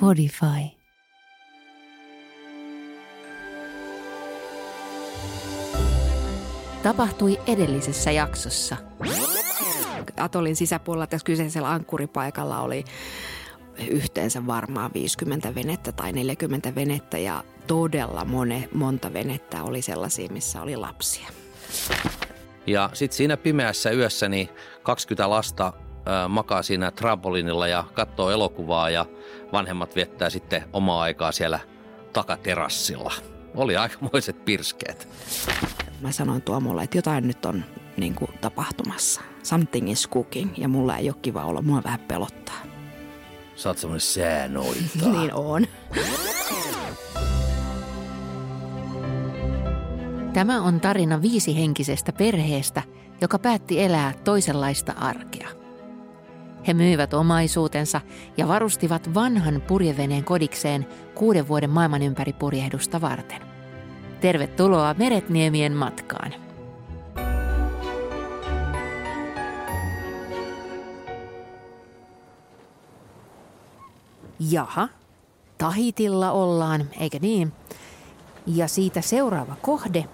Podify. 0.00 0.46
Tapahtui 6.82 7.40
edellisessä 7.46 8.10
jaksossa. 8.10 8.76
Atolin 10.16 10.56
sisäpuolella 10.56 11.06
tässä 11.06 11.24
kyseisellä 11.24 11.70
ankkuripaikalla 11.70 12.60
oli 12.60 12.84
yhteensä 13.90 14.46
varmaan 14.46 14.90
50 14.94 15.54
venettä 15.54 15.92
tai 15.92 16.12
40 16.12 16.74
venettä 16.74 17.18
ja 17.18 17.44
todella 17.66 18.24
mone, 18.24 18.68
monta 18.74 19.12
venettä 19.12 19.62
oli 19.62 19.82
sellaisia, 19.82 20.32
missä 20.32 20.62
oli 20.62 20.76
lapsia. 20.76 21.28
Ja 22.66 22.90
sitten 22.92 23.16
siinä 23.16 23.36
pimeässä 23.36 23.90
yössä 23.90 24.28
niin 24.28 24.48
20 24.82 25.30
lasta 25.30 25.72
makaa 26.28 26.62
siinä 26.62 26.90
trampolinilla 26.90 27.68
ja 27.68 27.84
katsoo 27.92 28.30
elokuvaa 28.30 28.90
ja 28.90 29.06
vanhemmat 29.52 29.96
viettää 29.96 30.30
sitten 30.30 30.62
omaa 30.72 31.02
aikaa 31.02 31.32
siellä 31.32 31.60
takaterassilla. 32.12 33.12
Oli 33.54 33.76
aikamoiset 33.76 34.44
pirskeet. 34.44 35.08
Mä 36.00 36.12
sanoin 36.12 36.42
Tuomolle, 36.42 36.82
että 36.82 36.98
jotain 36.98 37.26
nyt 37.26 37.44
on 37.44 37.64
niin 37.96 38.14
kuin, 38.14 38.30
tapahtumassa. 38.40 39.20
Something 39.42 39.90
is 39.90 40.08
cooking 40.08 40.50
ja 40.58 40.68
mulla 40.68 40.96
ei 40.96 41.08
ole 41.08 41.16
kiva 41.22 41.44
olla, 41.44 41.62
mua 41.62 41.82
vähän 41.84 42.00
pelottaa. 42.00 42.62
Sä 43.56 43.68
oot 43.68 43.78
semmonen 43.78 44.00
säänoita. 44.00 44.80
niin 45.12 45.34
on. 45.34 45.66
Tämä 50.32 50.62
on 50.62 50.80
tarina 50.80 51.22
viisihenkisestä 51.22 52.12
perheestä, 52.12 52.82
joka 53.20 53.38
päätti 53.38 53.82
elää 53.82 54.12
toisenlaista 54.24 54.92
arkea. 54.92 55.48
He 56.66 56.74
myivät 56.74 57.14
omaisuutensa 57.14 58.00
ja 58.36 58.48
varustivat 58.48 59.14
vanhan 59.14 59.62
purjeveneen 59.68 60.24
kodikseen 60.24 60.86
kuuden 61.14 61.48
vuoden 61.48 61.70
maailman 61.70 62.02
ympäri 62.02 62.32
purjehdusta 62.32 63.00
varten. 63.00 63.42
Tervetuloa 64.20 64.94
Meretniemien 64.98 65.72
matkaan. 65.72 66.32
Jaha, 74.50 74.88
Tahitilla 75.58 76.30
ollaan, 76.32 76.84
eikö 77.00 77.18
niin? 77.20 77.52
Ja 78.46 78.68
siitä 78.68 79.00
seuraava 79.00 79.56
kohde 79.62 80.04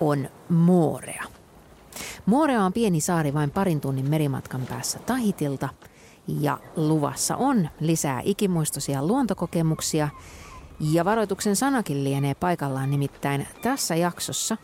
on 0.00 0.28
Moorea. 0.48 1.24
Moorea 2.26 2.64
on 2.64 2.72
pieni 2.72 3.00
saari 3.00 3.34
vain 3.34 3.50
parin 3.50 3.80
tunnin 3.80 4.10
merimatkan 4.10 4.60
päässä 4.68 4.98
Tahitilta 4.98 5.68
ja 6.28 6.58
luvassa 6.76 7.36
on 7.36 7.68
lisää 7.80 8.20
ikimuistoisia 8.24 9.06
luontokokemuksia 9.06 10.08
ja 10.80 11.04
varoituksen 11.04 11.56
sanakin 11.56 12.04
lienee 12.04 12.34
paikallaan 12.34 12.90
nimittäin 12.90 13.48
tässä 13.62 13.94
jaksossa 13.94 14.56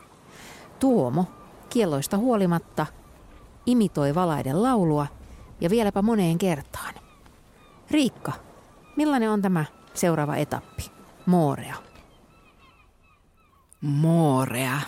Tuomo 0.80 1.26
kielloista 1.70 2.18
huolimatta 2.18 2.86
imitoi 3.66 4.14
valaiden 4.14 4.62
laulua 4.62 5.06
ja 5.60 5.70
vieläpä 5.70 6.02
moneen 6.02 6.38
kertaan. 6.38 6.94
Riikka, 7.90 8.32
millainen 8.96 9.30
on 9.30 9.42
tämä 9.42 9.64
seuraava 9.94 10.36
etappi? 10.36 10.90
Moorea. 11.26 11.74
Moorea. 13.80 14.80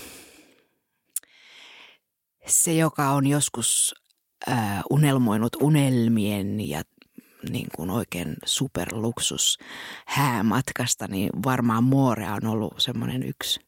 Se, 2.47 2.75
joka 2.75 3.11
on 3.11 3.27
joskus 3.27 3.95
äh, 4.49 4.83
unelmoinut 4.91 5.57
unelmien 5.57 6.69
ja 6.69 6.83
niin 7.51 7.67
kuin 7.77 7.91
oikein 7.91 8.37
superluksus 8.45 9.59
häämatkasta, 10.07 11.07
niin 11.09 11.31
varmaan 11.45 11.85
Moorea 11.85 12.35
on 12.35 12.47
ollut 12.47 12.75
semmoinen 12.79 13.23
yksi 13.23 13.61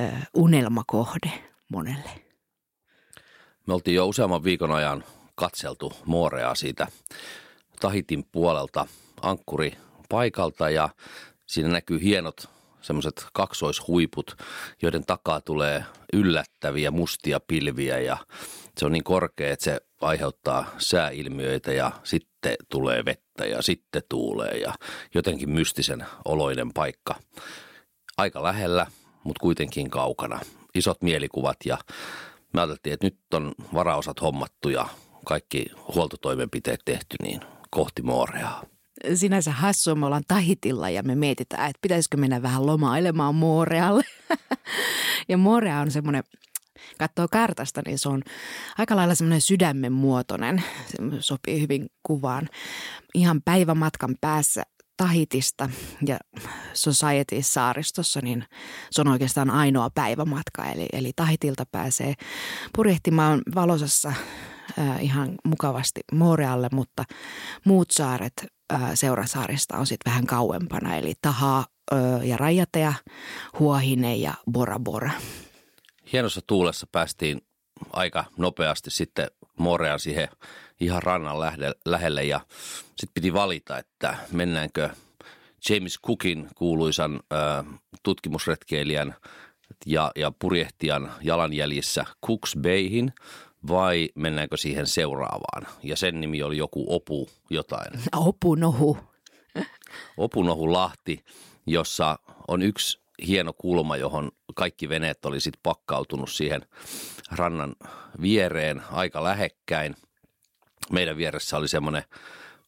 äh, 0.00 0.28
unelmakohde 0.34 1.32
monelle. 1.68 2.10
Me 3.66 3.74
oltiin 3.74 3.94
jo 3.94 4.06
useamman 4.06 4.44
viikon 4.44 4.70
ajan 4.70 5.04
katseltu 5.34 5.92
Mooreaa 6.06 6.54
siitä 6.54 6.86
Tahitin 7.80 8.24
puolelta 8.32 8.86
ankkuri 9.22 9.76
paikalta 10.08 10.70
ja 10.70 10.88
siinä 11.46 11.68
näkyy 11.68 12.02
hienot 12.02 12.53
semmoiset 12.84 13.26
kaksoishuiput, 13.32 14.36
joiden 14.82 15.06
takaa 15.06 15.40
tulee 15.40 15.84
yllättäviä 16.12 16.90
mustia 16.90 17.40
pilviä 17.40 17.98
ja 17.98 18.16
se 18.78 18.86
on 18.86 18.92
niin 18.92 19.04
korkea, 19.04 19.52
että 19.52 19.64
se 19.64 19.80
aiheuttaa 20.00 20.66
sääilmiöitä 20.78 21.72
ja 21.72 21.92
sitten 22.04 22.56
tulee 22.68 23.04
vettä 23.04 23.46
ja 23.46 23.62
sitten 23.62 24.02
tuulee 24.08 24.58
ja 24.58 24.74
jotenkin 25.14 25.50
mystisen 25.50 26.06
oloinen 26.24 26.72
paikka. 26.72 27.14
Aika 28.16 28.42
lähellä, 28.42 28.86
mutta 29.24 29.40
kuitenkin 29.40 29.90
kaukana. 29.90 30.40
Isot 30.74 31.02
mielikuvat 31.02 31.56
ja 31.64 31.78
me 32.52 32.60
ajateltiin, 32.60 32.94
että 32.94 33.06
nyt 33.06 33.18
on 33.34 33.52
varaosat 33.74 34.20
hommattu 34.20 34.68
ja 34.68 34.88
kaikki 35.24 35.66
huoltotoimenpiteet 35.94 36.80
tehty, 36.84 37.16
niin 37.22 37.40
kohti 37.70 38.02
Mooreaa 38.02 38.73
sinänsä 39.14 39.52
hassua, 39.52 39.94
me 39.94 40.06
ollaan 40.06 40.22
Tahitilla 40.28 40.90
ja 40.90 41.02
me 41.02 41.14
mietitään, 41.14 41.70
että 41.70 41.78
pitäisikö 41.82 42.16
mennä 42.16 42.42
vähän 42.42 42.66
lomailemaan 42.66 43.34
Moorealle. 43.34 44.02
ja 45.28 45.38
Moorea 45.38 45.80
on 45.80 45.90
semmoinen, 45.90 46.24
katsoo 46.98 47.26
kartasta, 47.30 47.82
niin 47.86 47.98
se 47.98 48.08
on 48.08 48.22
aika 48.78 48.96
lailla 48.96 49.14
semmoinen 49.14 49.40
sydämen 49.40 49.92
muotoinen. 49.92 50.62
Se 50.86 50.96
sopii 51.20 51.60
hyvin 51.60 51.86
kuvaan. 52.02 52.48
Ihan 53.14 53.42
päivämatkan 53.44 54.14
päässä 54.20 54.62
Tahitista 54.96 55.70
ja 56.06 56.18
Society-saaristossa, 56.72 58.20
niin 58.22 58.44
se 58.90 59.00
on 59.00 59.08
oikeastaan 59.08 59.50
ainoa 59.50 59.90
päivämatka. 59.94 60.64
Eli, 60.64 60.86
eli 60.92 61.12
Tahitilta 61.16 61.66
pääsee 61.72 62.14
purjehtimaan 62.76 63.42
valosassa 63.54 64.12
äh, 64.78 65.04
ihan 65.04 65.34
mukavasti 65.44 66.00
Moorealle, 66.12 66.68
mutta 66.72 67.04
muut 67.64 67.90
saaret 67.90 68.46
seurasaarista 68.94 69.76
on 69.76 69.86
sitten 69.86 70.10
vähän 70.10 70.26
kauempana, 70.26 70.96
eli 70.96 71.14
Taha 71.22 71.64
ja 72.22 72.36
Rajatea, 72.36 72.94
Huahine 73.58 74.16
ja 74.16 74.34
Bora 74.52 74.78
Bora. 74.78 75.10
Hienossa 76.12 76.40
tuulessa 76.46 76.86
päästiin 76.92 77.40
aika 77.92 78.24
nopeasti 78.36 78.90
sitten 78.90 79.28
Morean 79.58 80.00
siihen 80.00 80.28
ihan 80.80 81.02
rannan 81.02 81.36
lähelle 81.84 82.24
ja 82.24 82.40
sitten 82.86 83.14
piti 83.14 83.32
valita, 83.32 83.78
että 83.78 84.16
mennäänkö 84.32 84.90
James 85.68 86.00
Cookin 86.06 86.48
kuuluisan 86.54 87.20
äh, 87.32 87.80
tutkimusretkeilijän 88.02 89.14
ja, 89.86 90.12
ja 90.16 90.32
purjehtijan 90.38 91.12
jalanjäljissä 91.22 92.04
Cooks 92.26 92.56
Bayhin 92.62 93.12
vai 93.68 94.08
mennäänkö 94.14 94.56
siihen 94.56 94.86
seuraavaan? 94.86 95.66
Ja 95.82 95.96
sen 95.96 96.20
nimi 96.20 96.42
oli 96.42 96.56
joku 96.56 96.94
Opu 96.94 97.28
jotain. 97.50 98.00
Opunohu. 98.16 98.98
Opunohu 100.16 100.72
Lahti, 100.72 101.24
jossa 101.66 102.18
on 102.48 102.62
yksi 102.62 103.00
hieno 103.26 103.52
kulma, 103.52 103.96
johon 103.96 104.30
kaikki 104.54 104.88
veneet 104.88 105.24
oli 105.24 105.40
sitten 105.40 105.60
pakkautunut 105.62 106.30
siihen 106.30 106.62
rannan 107.30 107.76
viereen 108.22 108.82
aika 108.92 109.24
lähekkäin. 109.24 109.96
Meidän 110.92 111.16
vieressä 111.16 111.56
oli 111.56 111.68
semmoinen 111.68 112.02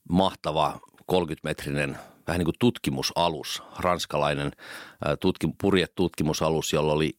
mahtava 0.09 0.81
30-metrinen 1.13 1.97
vähän 2.27 2.39
niin 2.39 2.45
kuin 2.45 2.59
tutkimusalus, 2.59 3.63
ranskalainen 3.79 4.53
tutkim, 5.21 5.53
purjetutkimusalus, 5.61 6.73
jolla 6.73 6.93
oli 6.93 7.19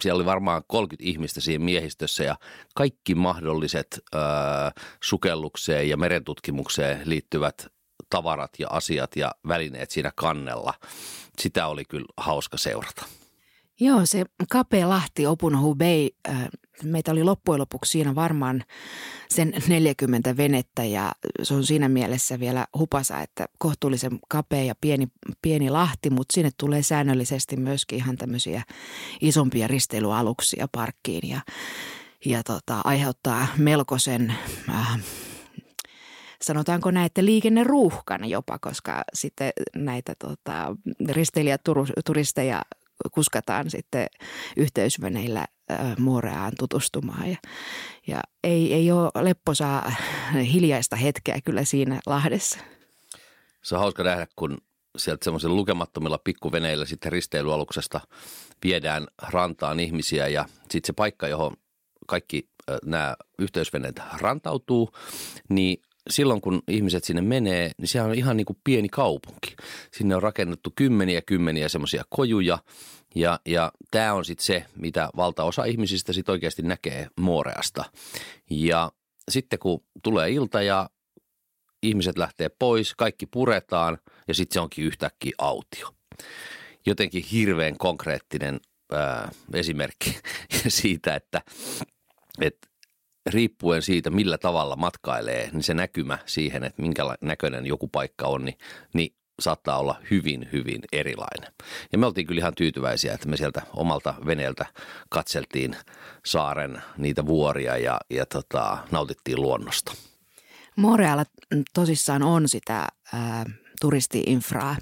siellä 0.00 0.16
oli 0.16 0.24
varmaan 0.24 0.62
30 0.66 1.10
ihmistä 1.10 1.40
siinä 1.40 1.64
miehistössä 1.64 2.24
ja 2.24 2.36
kaikki 2.74 3.14
mahdolliset 3.14 4.00
ö, 4.14 4.18
sukellukseen 5.02 5.88
ja 5.88 5.96
merentutkimukseen 5.96 7.02
liittyvät 7.04 7.66
tavarat 8.10 8.50
ja 8.58 8.66
asiat 8.70 9.16
ja 9.16 9.32
välineet 9.48 9.90
siinä 9.90 10.12
kannella. 10.14 10.74
Sitä 11.38 11.66
oli 11.66 11.84
kyllä 11.84 12.06
hauska 12.16 12.58
seurata. 12.58 13.04
Joo, 13.80 14.00
se 14.04 14.24
kapea 14.50 14.88
lahti 14.88 15.26
Opunohu 15.26 15.74
Bay, 15.74 16.08
meitä 16.84 17.12
oli 17.12 17.24
loppujen 17.24 17.60
lopuksi 17.60 17.92
siinä 17.92 18.14
varmaan 18.14 18.64
sen 19.28 19.54
40 19.68 20.36
venettä 20.36 20.84
ja 20.84 21.12
se 21.42 21.54
on 21.54 21.64
siinä 21.64 21.88
mielessä 21.88 22.40
vielä 22.40 22.66
hupasa, 22.78 23.20
että 23.20 23.46
kohtuullisen 23.58 24.18
kapea 24.28 24.64
ja 24.64 24.74
pieni, 24.80 25.08
pieni 25.42 25.70
lahti, 25.70 26.10
mutta 26.10 26.34
sinne 26.34 26.50
tulee 26.56 26.82
säännöllisesti 26.82 27.56
myöskin 27.56 27.98
ihan 27.98 28.16
tämmöisiä 28.16 28.62
isompia 29.20 29.68
risteilyaluksia 29.68 30.68
parkkiin 30.72 31.28
ja, 31.28 31.40
ja 32.24 32.42
tota, 32.42 32.80
aiheuttaa 32.84 33.46
melkoisen 33.56 34.34
äh, 34.68 34.98
sanotaanko 36.42 36.90
näitä 36.90 37.24
liikenneruuhkan 37.24 38.30
jopa, 38.30 38.58
koska 38.58 39.04
sitten 39.14 39.52
näitä 39.74 40.14
tota, 40.18 40.76
risteilijäturisteja 41.08 42.62
kuskataan 43.12 43.70
sitten 43.70 44.06
yhteysveneillä 44.56 45.46
Mooreaan 45.98 46.52
tutustumaan. 46.58 47.30
Ja, 47.30 47.36
ja 48.06 48.20
ei, 48.44 48.74
ei 48.74 48.92
ole 48.92 49.10
lepposaa 49.24 49.92
hiljaista 50.52 50.96
hetkeä 50.96 51.38
kyllä 51.44 51.64
siinä 51.64 52.00
Lahdessa. 52.06 52.58
Se 53.62 53.74
on 53.74 53.80
hauska 53.80 54.02
nähdä, 54.02 54.26
kun 54.36 54.58
sieltä 54.96 55.24
semmoisilla 55.24 55.54
lukemattomilla 55.54 56.18
pikkuveneillä 56.24 56.84
sitten 56.84 57.12
risteilyaluksesta 57.12 58.00
viedään 58.64 59.06
rantaan 59.22 59.80
ihmisiä 59.80 60.28
ja 60.28 60.44
sitten 60.60 60.86
se 60.86 60.92
paikka, 60.92 61.28
johon 61.28 61.56
kaikki 62.06 62.48
nämä 62.84 63.16
yhteysveneet 63.38 64.00
rantautuu, 64.20 64.90
niin 65.48 65.82
silloin 66.10 66.40
kun 66.40 66.62
ihmiset 66.68 67.04
sinne 67.04 67.22
menee, 67.22 67.70
niin 67.78 67.88
siellä 67.88 68.08
on 68.08 68.14
ihan 68.14 68.36
niin 68.36 68.44
kuin 68.44 68.58
pieni 68.64 68.88
kaupunki. 68.88 69.56
Sinne 69.92 70.16
on 70.16 70.22
rakennettu 70.22 70.72
kymmeniä 70.76 71.22
kymmeniä 71.22 71.68
semmoisia 71.68 72.04
kojuja 72.10 72.58
ja, 73.14 73.40
ja 73.46 73.72
tämä 73.90 74.14
on 74.14 74.24
sitten 74.24 74.46
se, 74.46 74.64
mitä 74.76 75.10
valtaosa 75.16 75.64
ihmisistä 75.64 76.12
sitten 76.12 76.32
oikeasti 76.32 76.62
näkee 76.62 77.08
Mooreasta. 77.20 77.84
Ja 78.50 78.92
sitten 79.30 79.58
kun 79.58 79.84
tulee 80.02 80.30
ilta 80.30 80.62
ja 80.62 80.90
ihmiset 81.82 82.18
lähtee 82.18 82.48
pois, 82.48 82.94
kaikki 82.94 83.26
puretaan 83.26 83.98
ja 84.28 84.34
sitten 84.34 84.54
se 84.54 84.60
onkin 84.60 84.84
yhtäkkiä 84.84 85.32
autio. 85.38 85.94
Jotenkin 86.86 87.24
hirveän 87.32 87.78
konkreettinen 87.78 88.60
ää, 88.92 89.30
esimerkki 89.54 90.18
siitä, 90.68 91.14
että, 91.14 91.42
että 92.40 92.68
riippuen 93.26 93.82
siitä, 93.82 94.10
millä 94.10 94.38
tavalla 94.38 94.76
matkailee, 94.76 95.50
niin 95.52 95.62
se 95.62 95.74
näkymä 95.74 96.18
siihen, 96.26 96.64
että 96.64 96.82
minkä 96.82 97.02
näköinen 97.20 97.66
joku 97.66 97.88
paikka 97.88 98.26
on, 98.26 98.44
niin, 98.44 98.58
niin 98.92 99.14
saattaa 99.40 99.78
olla 99.78 100.00
hyvin, 100.10 100.48
hyvin 100.52 100.80
erilainen. 100.92 101.52
Ja 101.92 101.98
me 101.98 102.06
oltiin 102.06 102.26
kyllä 102.26 102.38
ihan 102.38 102.54
tyytyväisiä, 102.54 103.14
että 103.14 103.28
me 103.28 103.36
sieltä 103.36 103.62
omalta 103.72 104.14
veneeltä 104.26 104.66
katseltiin 105.08 105.76
saaren 106.26 106.82
niitä 106.98 107.26
vuoria 107.26 107.76
ja, 107.76 108.00
ja 108.10 108.26
tota, 108.26 108.78
nautittiin 108.90 109.42
luonnosta. 109.42 109.92
Morealla 110.76 111.24
tosissaan 111.74 112.22
on 112.22 112.48
sitä 112.48 112.86
ää, 113.12 113.44
turistiinfraa. 113.80 114.76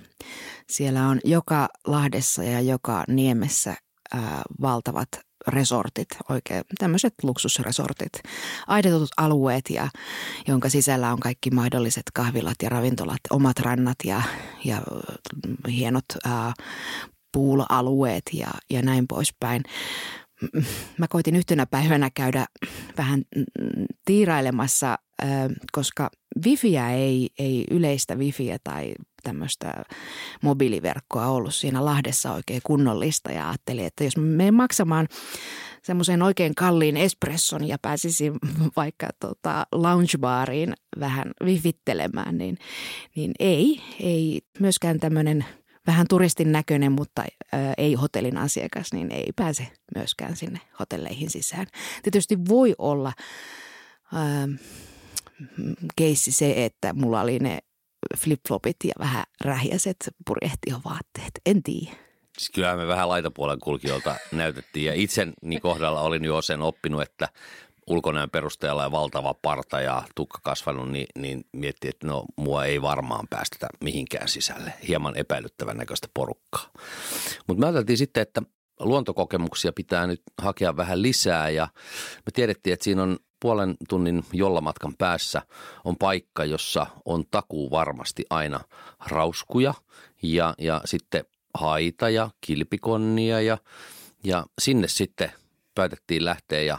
Siellä 0.70 1.08
on 1.08 1.20
joka 1.24 1.68
Lahdessa 1.86 2.42
ja 2.42 2.60
joka 2.60 3.04
Niemessä 3.08 3.74
ää, 4.14 4.42
valtavat 4.60 5.08
resortit, 5.46 6.08
oikein 6.28 6.64
tämmöiset 6.78 7.14
luksusresortit, 7.22 8.12
aidatut 8.66 9.10
alueet, 9.16 9.70
ja, 9.70 9.88
jonka 10.48 10.68
sisällä 10.68 11.12
on 11.12 11.20
kaikki 11.20 11.50
mahdolliset 11.50 12.02
kahvilat 12.14 12.56
ja 12.62 12.68
ravintolat, 12.68 13.20
omat 13.30 13.58
rannat 13.58 13.96
ja, 14.04 14.22
ja 14.64 14.82
hienot 15.68 16.04
ää, 16.24 16.52
pool-alueet 17.32 18.22
ja, 18.32 18.48
ja 18.70 18.82
näin 18.82 19.06
poispäin. 19.08 19.62
Mä 20.98 21.08
koitin 21.08 21.36
yhtenä 21.36 21.66
päivänä 21.66 22.10
käydä 22.14 22.46
vähän 22.98 23.22
tiirailemassa, 24.04 24.98
koska 25.72 26.10
wifiä 26.46 26.90
ei, 26.90 27.30
ei 27.38 27.64
yleistä 27.70 28.14
wifiä 28.14 28.58
tai 28.64 28.94
tämmöistä 29.22 29.84
mobiiliverkkoa 30.42 31.26
ollut 31.26 31.54
siinä 31.54 31.84
Lahdessa 31.84 32.32
oikein 32.32 32.60
kunnollista 32.64 33.32
ja 33.32 33.48
ajattelin, 33.48 33.84
että 33.84 34.04
jos 34.04 34.16
me 34.16 34.50
maksamaan 34.50 35.08
semmoisen 35.82 36.22
oikein 36.22 36.54
kalliin 36.54 36.96
espresson 36.96 37.68
ja 37.68 37.78
pääsisin 37.82 38.32
vaikka 38.76 39.08
tota 39.20 39.66
loungebaariin 39.72 40.74
vähän 41.00 41.32
vivittelemään, 41.44 42.38
niin, 42.38 42.58
niin 43.16 43.32
ei, 43.38 43.80
ei 44.00 44.40
myöskään 44.58 45.00
tämmöinen 45.00 45.44
vähän 45.86 46.06
turistin 46.08 46.52
näköinen, 46.52 46.92
mutta 46.92 47.22
ö, 47.22 47.56
ei 47.78 47.94
hotellin 47.94 48.38
asiakas, 48.38 48.92
niin 48.92 49.12
ei 49.12 49.32
pääse 49.36 49.66
myöskään 49.94 50.36
sinne 50.36 50.60
hotelleihin 50.80 51.30
sisään. 51.30 51.66
Tietysti 52.02 52.38
voi 52.48 52.74
olla 52.78 53.12
ö, 54.12 54.16
keissi 55.96 56.32
se, 56.32 56.64
että 56.64 56.92
mulla 56.92 57.20
oli 57.20 57.38
ne 57.38 57.58
flipflopit 58.18 58.76
ja 58.84 58.92
vähän 58.98 59.24
rähjäiset 59.44 59.96
purjehtivaatteet. 60.26 61.30
En 61.46 61.62
tiedä. 61.62 61.96
Siis 62.38 62.50
kyllähän 62.50 62.78
me 62.78 62.86
vähän 62.86 63.08
laitapuolen 63.08 63.60
kulkijoilta 63.60 64.16
näytettiin 64.32 64.86
ja 64.86 64.94
itseni 64.94 65.60
kohdalla 65.62 66.00
olin 66.00 66.24
jo 66.24 66.42
sen 66.42 66.62
oppinut, 66.62 67.02
että 67.02 67.28
ulkonäön 67.86 68.30
perusteella 68.30 68.82
ja 68.82 68.90
valtava 68.90 69.34
parta 69.34 69.80
ja 69.80 70.02
tukka 70.14 70.38
kasvanut, 70.42 70.90
niin, 70.90 71.06
niin 71.18 71.44
miettii, 71.52 71.88
että 71.90 72.06
no 72.06 72.24
mua 72.36 72.64
ei 72.64 72.82
varmaan 72.82 73.26
päästetä 73.30 73.68
mihinkään 73.84 74.28
sisälle. 74.28 74.72
Hieman 74.88 75.16
epäilyttävän 75.16 75.76
näköistä 75.76 76.08
porukkaa. 76.14 76.70
Mutta 77.46 77.60
me 77.60 77.66
ajateltiin 77.66 77.98
sitten, 77.98 78.22
että 78.22 78.42
luontokokemuksia 78.80 79.72
pitää 79.72 80.06
nyt 80.06 80.22
hakea 80.38 80.76
vähän 80.76 81.02
lisää 81.02 81.50
ja 81.50 81.68
me 82.16 82.32
tiedettiin, 82.32 82.74
että 82.74 82.84
siinä 82.84 83.02
on 83.02 83.18
puolen 83.40 83.76
tunnin 83.88 84.24
jollamatkan 84.32 84.94
päässä 84.98 85.42
on 85.84 85.96
paikka, 85.96 86.44
jossa 86.44 86.86
on 87.04 87.24
takuu 87.30 87.70
varmasti 87.70 88.24
aina 88.30 88.60
rauskuja 89.06 89.74
ja, 90.22 90.54
ja 90.58 90.80
sitten 90.84 91.24
haita 91.54 92.10
ja 92.10 92.30
kilpikonnia 92.40 93.40
ja, 93.40 93.58
ja 94.24 94.46
sinne 94.60 94.88
sitten 94.88 95.32
päätettiin 95.74 96.24
lähteä 96.24 96.62
ja 96.62 96.78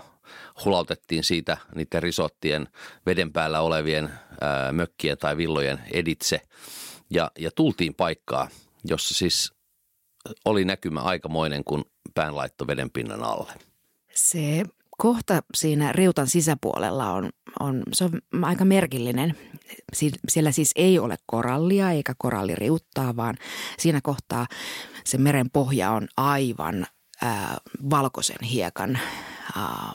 hulautettiin 0.66 1.24
siitä 1.24 1.58
niiden 1.76 2.04
risottien 2.04 2.68
veden 3.06 3.34
päällä 3.34 3.62
olevien 3.62 4.10
ää, 4.42 4.72
mökkien 4.72 5.18
tai 5.18 5.38
villojen 5.38 5.82
editse. 5.92 6.42
Ja, 7.10 7.32
ja 7.40 7.52
tultiin 7.52 7.96
paikkaa, 7.96 8.48
jossa 8.84 9.16
siis 9.16 9.54
oli 10.46 10.66
näkymä 10.66 11.00
aikamoinen, 11.00 11.64
kun 11.64 11.86
pään 12.14 12.36
laitto 12.36 12.68
veden 12.68 12.92
pinnan 12.92 13.24
alle. 13.24 13.54
Se 14.14 14.64
kohta 14.98 15.42
siinä 15.56 15.92
riutan 15.92 16.28
sisäpuolella 16.28 17.12
on, 17.12 17.30
on, 17.60 17.84
se 17.94 18.04
on 18.04 18.44
aika 18.44 18.66
merkillinen. 18.66 19.38
Siellä 20.30 20.52
siis 20.52 20.72
ei 20.76 21.00
ole 21.00 21.18
korallia 21.26 21.92
eikä 21.92 22.14
koralliriuttaa, 22.18 23.16
vaan 23.16 23.36
siinä 23.80 24.00
kohtaa 24.04 24.48
se 25.04 25.18
meren 25.18 25.50
pohja 25.50 25.92
on 25.92 26.08
aivan 26.18 26.86
ää, 27.22 27.58
valkoisen 27.90 28.44
hiekan 28.44 29.00
ää, 29.56 29.94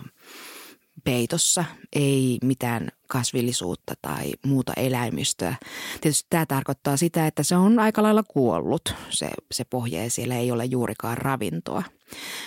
peitossa, 1.05 1.64
ei 1.93 2.38
mitään 2.44 2.88
kasvillisuutta 3.08 3.94
tai 4.02 4.32
muuta 4.47 4.73
eläimistöä. 4.76 5.55
Tietysti 6.00 6.26
tämä 6.31 6.47
tarkoittaa 6.47 6.97
sitä, 6.97 7.26
että 7.26 7.43
se 7.43 7.56
on 7.56 7.79
aika 7.79 8.02
lailla 8.02 8.23
kuollut, 8.23 8.94
se, 9.11 9.31
se 9.52 9.64
pohja 9.64 10.05
ja 10.05 10.11
siellä 10.11 10.37
ei 10.37 10.50
ole 10.50 10.64
juurikaan 10.64 11.19
ravintoa. 11.19 11.82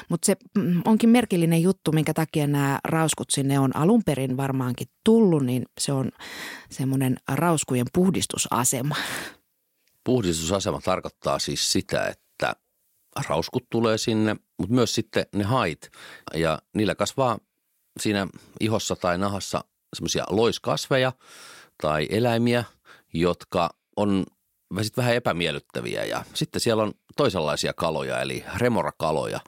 Mutta 0.10 0.26
se 0.26 0.36
mm, 0.58 0.82
onkin 0.86 1.10
merkillinen 1.10 1.62
juttu, 1.62 1.92
minkä 1.92 2.14
takia 2.14 2.48
nämä 2.48 2.80
rauskut 2.84 3.30
sinne 3.30 3.60
on 3.60 3.76
alun 3.76 4.04
perin 4.06 4.38
varmaankin 4.38 4.88
tullut, 5.04 5.46
niin 5.46 5.66
se 5.82 5.92
on 5.92 6.12
semmoinen 6.70 7.18
rauskujen 7.28 7.88
puhdistusasema. 7.94 8.96
Puhdistusasema 10.04 10.82
tarkoittaa 10.82 11.40
siis 11.40 11.72
sitä, 11.72 12.06
että 12.08 12.56
rauskut 13.28 13.64
tulee 13.70 13.98
sinne, 13.98 14.36
mutta 14.58 14.76
myös 14.76 14.96
sitten 14.96 15.26
ne 15.36 15.44
hait 15.44 15.90
ja 16.34 16.60
niillä 16.74 16.96
kasvaa 16.96 17.40
siinä 18.00 18.28
ihossa 18.60 18.96
tai 18.96 19.18
nahassa 19.18 19.64
semmoisia 19.96 20.24
loiskasveja 20.30 21.14
tai 21.82 22.08
eläimiä, 22.10 22.64
jotka 23.14 23.70
on 23.96 24.26
vähän 24.98 25.16
epämiellyttäviä 25.16 26.06
ja 26.06 26.26
sitten 26.34 26.62
siellä 26.62 26.84
on 26.84 26.94
toisenlaisia 27.16 27.74
kaloja 27.74 28.22
eli 28.22 28.44
remorakaloja, 28.58 29.40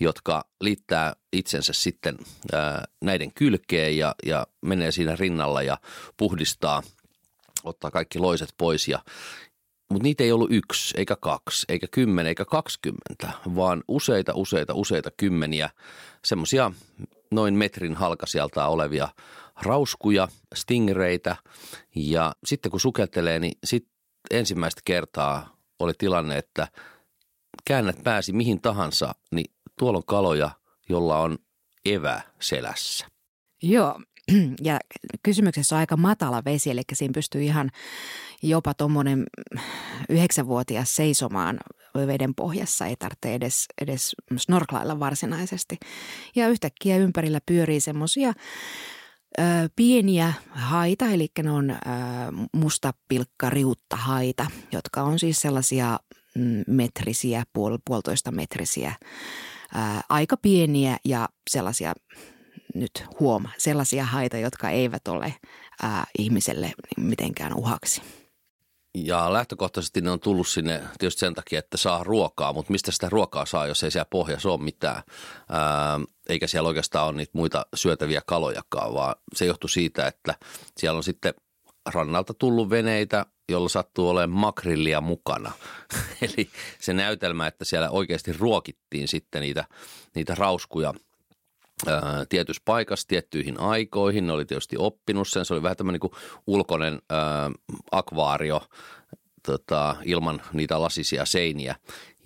jotka 0.00 0.44
liittää 0.60 1.12
itsensä 1.32 1.72
sitten 1.72 2.18
ää, 2.52 2.84
näiden 3.02 3.32
kylkeen 3.32 3.98
ja, 3.98 4.14
ja 4.26 4.46
menee 4.62 4.92
siinä 4.92 5.16
rinnalla 5.16 5.62
ja 5.62 5.78
puhdistaa, 6.16 6.82
ottaa 7.64 7.90
kaikki 7.90 8.18
loiset 8.18 8.54
pois 8.58 8.88
ja 8.88 8.98
mutta 9.90 10.02
niitä 10.02 10.24
ei 10.24 10.32
ollut 10.32 10.52
yksi, 10.52 10.94
eikä 10.96 11.16
kaksi, 11.16 11.66
eikä 11.68 11.86
kymmenen, 11.90 12.28
eikä 12.28 12.44
kaksikymmentä, 12.44 13.30
vaan 13.56 13.82
useita, 13.88 14.32
useita, 14.34 14.74
useita 14.74 15.10
kymmeniä 15.16 15.70
semmoisia 16.24 16.72
noin 17.30 17.54
metrin 17.54 17.94
halkasijalta 17.94 18.66
olevia 18.66 19.08
rauskuja, 19.62 20.28
stingereitä 20.54 21.36
ja 21.94 22.32
sitten 22.44 22.70
kun 22.70 22.80
sukeltelee, 22.80 23.38
niin 23.38 23.58
sit 23.64 23.88
ensimmäistä 24.30 24.80
kertaa 24.84 25.56
oli 25.78 25.92
tilanne, 25.98 26.38
että 26.38 26.68
käännät 27.64 27.96
pääsi 28.04 28.32
mihin 28.32 28.60
tahansa, 28.60 29.14
niin 29.30 29.52
tuolla 29.78 29.96
on 29.96 30.06
kaloja, 30.06 30.50
jolla 30.88 31.18
on 31.18 31.38
evä 31.84 32.20
selässä. 32.40 33.06
Joo, 33.62 34.00
ja 34.62 34.78
kysymyksessä 35.22 35.76
on 35.76 35.80
aika 35.80 35.96
matala 35.96 36.42
vesi, 36.44 36.70
eli 36.70 36.82
siinä 36.92 37.12
pystyy 37.12 37.42
ihan 37.42 37.70
jopa 38.42 38.74
tuommoinen 38.74 39.24
yhdeksänvuotias 40.08 40.96
seisomaan 40.96 41.60
veden 42.06 42.34
pohjassa, 42.34 42.86
ei 42.86 42.96
tarvitse 42.96 43.34
edes, 43.34 43.66
edes 43.80 44.16
snorklailla 44.36 45.00
varsinaisesti. 45.00 45.78
Ja 46.36 46.48
yhtäkkiä 46.48 46.96
ympärillä 46.96 47.40
pyörii 47.46 47.80
semmoisia 47.80 48.32
pieniä 49.76 50.32
haita, 50.50 51.06
eli 51.06 51.28
ne 51.42 51.50
on 51.50 51.70
ö, 51.70 51.76
mustapilkka 52.52 53.50
riutta 53.50 53.96
haita, 53.96 54.46
jotka 54.72 55.02
on 55.02 55.18
siis 55.18 55.40
sellaisia 55.40 55.98
mm, 56.34 56.64
metrisiä, 56.66 57.42
puol, 57.52 57.78
puolitoista 57.84 58.30
metrisiä, 58.30 58.92
ää, 59.74 60.00
aika 60.08 60.36
pieniä 60.36 60.96
ja 61.04 61.28
sellaisia, 61.50 61.92
nyt 62.74 63.04
huoma, 63.20 63.50
sellaisia 63.58 64.04
haita, 64.04 64.36
jotka 64.38 64.70
eivät 64.70 65.08
ole 65.08 65.34
ää, 65.82 66.04
ihmiselle 66.18 66.72
mitenkään 66.96 67.54
uhaksi. 67.54 68.02
Ja 68.94 69.32
lähtökohtaisesti 69.32 70.00
ne 70.00 70.10
on 70.10 70.20
tullut 70.20 70.48
sinne 70.48 70.82
tietysti 70.98 71.20
sen 71.20 71.34
takia, 71.34 71.58
että 71.58 71.76
saa 71.76 72.04
ruokaa, 72.04 72.52
mutta 72.52 72.72
mistä 72.72 72.92
sitä 72.92 73.08
ruokaa 73.08 73.46
saa, 73.46 73.66
jos 73.66 73.84
ei 73.84 73.90
siellä 73.90 74.06
pohjassa 74.10 74.48
ole 74.48 74.62
mitään, 74.62 75.02
ää, 75.48 76.00
eikä 76.28 76.46
siellä 76.46 76.68
oikeastaan 76.68 77.08
ole 77.08 77.16
niitä 77.16 77.32
muita 77.34 77.66
syötäviä 77.74 78.22
kalojakaan, 78.26 78.94
vaan 78.94 79.14
se 79.34 79.46
johtuu 79.46 79.68
siitä, 79.68 80.06
että 80.06 80.34
siellä 80.76 80.96
on 80.96 81.04
sitten 81.04 81.34
rannalta 81.86 82.34
tullut 82.34 82.70
veneitä, 82.70 83.26
jolla 83.48 83.68
sattuu 83.68 84.08
olemaan 84.08 84.40
makrillia 84.40 85.00
mukana. 85.00 85.52
Eli 86.22 86.50
se 86.80 86.92
näytelmä, 86.92 87.46
että 87.46 87.64
siellä 87.64 87.90
oikeasti 87.90 88.32
ruokittiin 88.32 89.08
sitten 89.08 89.42
niitä, 89.42 89.64
niitä 90.14 90.34
rauskuja– 90.34 90.94
tietyssä 92.28 92.62
paikassa 92.64 93.08
tiettyihin 93.08 93.60
aikoihin. 93.60 94.26
Ne 94.26 94.32
oli 94.32 94.44
tietysti 94.44 94.76
oppinut 94.78 95.28
sen. 95.28 95.44
Se 95.44 95.54
oli 95.54 95.62
vähän 95.62 95.76
tämmöinen 95.76 96.00
niin 96.02 96.20
ulkoinen 96.46 97.02
ää, 97.10 97.50
akvaario 97.90 98.60
tota, 99.46 99.96
ilman 100.04 100.42
niitä 100.52 100.80
lasisia 100.80 101.24
seiniä. 101.24 101.76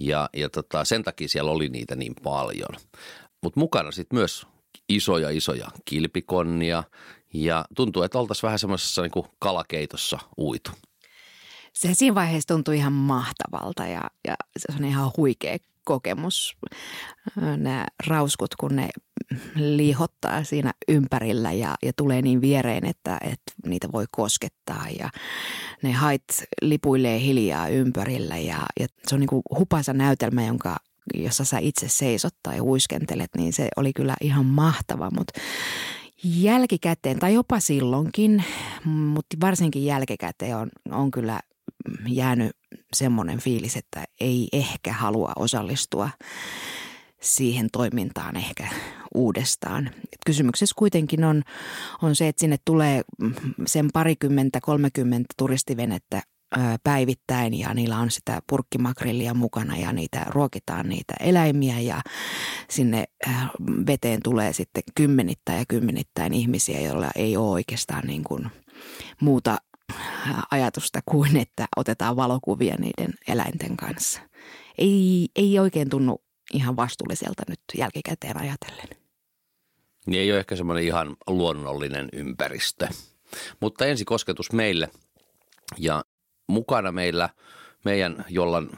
Ja, 0.01 0.31
ja 0.37 0.49
tota, 0.49 0.85
sen 0.85 1.03
takia 1.03 1.29
siellä 1.29 1.51
oli 1.51 1.69
niitä 1.69 1.97
niin 1.97 2.15
paljon. 2.23 2.77
Mutta 3.43 3.61
mukana 3.61 3.91
sitten 3.91 4.19
myös 4.19 4.47
isoja, 4.89 5.31
isoja 5.31 5.69
kilpikonnia. 5.85 6.85
Ja 7.35 7.65
tuntuu, 7.77 8.03
että 8.03 8.19
oltaisiin 8.19 8.43
vähän 8.43 8.59
semmoisessa 8.59 9.03
niin 9.03 9.25
kalakeitossa 9.39 10.19
uitu. 10.39 10.71
Se 11.73 11.95
siinä 11.95 12.15
vaiheessa 12.15 12.55
tuntui 12.55 12.77
ihan 12.77 12.93
mahtavalta 12.93 13.87
ja, 13.87 14.11
ja 14.29 14.35
se 14.57 14.73
on 14.79 14.85
ihan 14.85 15.13
huikea 15.17 15.59
kokemus. 15.85 16.57
Nämä 17.37 17.87
rauskut, 18.07 18.55
kun 18.55 18.77
ne 18.77 18.89
liihottaa 19.55 20.45
siinä 20.45 20.73
ympärillä 20.89 21.53
ja, 21.53 21.75
ja 21.83 21.93
tulee 21.97 22.23
niin 22.23 22.41
viereen, 22.41 22.87
että, 22.87 23.19
että 23.21 23.53
niitä 23.67 23.89
voi 23.93 24.05
koskettaa 24.11 24.87
ja 24.99 25.11
ne 25.83 25.93
hait 25.93 26.25
lipuilee 26.63 27.21
hiljaa 27.21 27.69
ympärillä 27.69 28.39
ja, 28.39 28.59
ja 28.81 28.87
se 29.07 29.15
on 29.15 29.21
niin 29.21 29.29
kuin 29.29 29.43
hupasa 29.59 29.93
näytelmä, 29.93 30.47
jonka 30.47 30.77
jossa 31.15 31.45
sä 31.45 31.59
itse 31.59 31.89
seisot 31.89 32.35
tai 32.43 32.61
uiskentelet, 32.61 33.31
niin 33.37 33.53
se 33.53 33.69
oli 33.77 33.93
kyllä 33.93 34.17
ihan 34.21 34.47
mahtava, 34.47 35.11
mutta 35.17 35.41
jälkikäteen 36.25 37.19
tai 37.19 37.35
jopa 37.35 37.61
silloinkin, 37.61 38.45
mutta 38.85 39.37
varsinkin 39.41 39.85
jälkikäteen 39.85 40.57
on, 40.57 40.69
on 40.91 41.11
kyllä 41.11 41.41
jäänyt 42.09 42.57
semmoinen 42.93 43.39
fiilis, 43.39 43.77
että 43.77 44.05
ei 44.21 44.49
ehkä 44.53 44.93
halua 44.93 45.33
osallistua 45.37 46.11
siihen 47.21 47.69
toimintaan 47.73 48.37
ehkä 48.37 48.69
uudestaan. 49.15 49.91
Kysymyksessä 50.27 50.75
kuitenkin 50.79 51.25
on, 51.25 51.43
on 52.03 52.17
se, 52.17 52.29
että 52.29 52.41
sinne 52.41 52.57
tulee 52.65 53.03
sen 53.67 53.89
parikymmentä, 53.93 54.61
kolmekymmentä 54.61 55.35
turistivenettä 55.37 56.23
päivittäin 56.85 57.59
ja 57.59 57.75
niillä 57.75 57.99
on 57.99 58.11
sitä 58.11 58.43
purkkimakrillia 58.47 59.35
mukana 59.35 59.77
ja 59.77 59.93
niitä 59.93 60.27
ruokitaan 60.29 60.89
niitä 60.89 61.15
eläimiä 61.21 61.81
ja 61.81 62.01
sinne 62.71 63.05
veteen 63.87 64.21
tulee 64.23 64.53
sitten 64.53 64.83
kymmenittäin 64.95 65.59
ja 65.59 65.65
kymmenittäin 65.69 66.35
ihmisiä, 66.35 66.81
joilla 66.81 67.11
ei 67.17 67.37
ole 67.37 67.51
oikeastaan 67.51 68.07
niin 68.07 68.25
kuin 68.25 68.51
muuta 69.21 69.59
ajatusta 70.51 71.01
kuin, 71.07 71.37
että 71.37 71.67
otetaan 71.77 72.17
valokuvia 72.17 72.77
niiden 72.79 73.15
eläinten 73.29 73.77
kanssa. 73.77 74.21
Ei, 74.79 75.29
ei 75.37 75.59
oikein 75.59 75.91
tunnu 75.91 76.23
ihan 76.53 76.77
vastuulliselta 76.77 77.43
nyt 77.49 77.61
jälkikäteen 77.79 78.37
ajatellen. 78.37 78.89
Niin 80.07 80.21
ei 80.21 80.33
ole 80.33 80.39
ehkä 80.39 80.57
semmoinen 80.57 80.85
ihan 80.85 81.17
luonnollinen 81.27 82.09
ympäristö. 82.13 82.89
Mutta 83.61 83.87
ensi 83.87 84.05
kosketus 84.05 84.53
meille 84.53 84.91
ja 85.79 86.05
mukana 86.49 86.93
meillä 86.93 87.29
meidän 87.85 88.25
jollan 88.29 88.71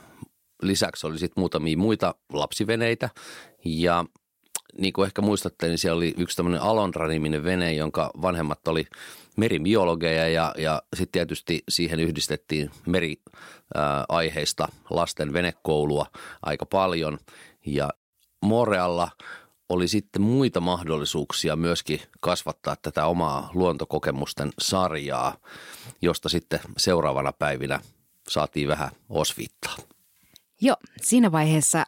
lisäksi 0.62 1.06
oli 1.06 1.18
sitten 1.18 1.40
muutamia 1.40 1.76
muita 1.76 2.14
lapsiveneitä 2.32 3.10
ja 3.64 4.04
niin 4.78 4.92
kuin 4.92 5.06
ehkä 5.06 5.22
muistatte, 5.22 5.68
niin 5.68 5.78
siellä 5.78 5.96
oli 5.96 6.14
yksi 6.16 6.36
tämmöinen 6.36 6.62
Alondra-niminen 6.62 7.44
vene, 7.44 7.72
jonka 7.72 8.10
vanhemmat 8.22 8.68
oli 8.68 8.86
meribiologeja 9.36 10.28
ja, 10.28 10.54
ja 10.58 10.82
sitten 10.96 11.12
tietysti 11.12 11.64
siihen 11.68 12.00
yhdistettiin 12.00 12.70
meriaiheista 12.86 14.68
lasten 14.90 15.32
venekoulua 15.32 16.06
aika 16.42 16.66
paljon. 16.66 17.18
Ja 17.66 17.90
Morealla 18.40 19.10
oli 19.68 19.88
sitten 19.88 20.22
muita 20.22 20.60
mahdollisuuksia 20.60 21.56
myöskin 21.56 22.00
kasvattaa 22.20 22.76
tätä 22.82 23.06
omaa 23.06 23.50
luontokokemusten 23.54 24.52
sarjaa, 24.58 25.36
josta 26.02 26.28
sitten 26.28 26.60
seuraavana 26.76 27.32
päivinä 27.32 27.80
saatiin 28.28 28.68
vähän 28.68 28.90
osviittaa. 29.08 29.76
Joo, 30.60 30.76
siinä 31.02 31.32
vaiheessa 31.32 31.84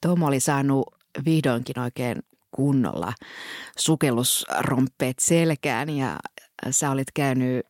Tom 0.00 0.22
oli 0.22 0.40
saanut 0.40 1.01
vihdoinkin 1.24 1.78
oikein 1.78 2.22
kunnolla 2.50 3.12
sukellusromppeet 3.78 5.18
selkään 5.18 5.90
ja 5.90 6.18
sä 6.70 6.90
olit 6.90 7.08
käynyt 7.14 7.66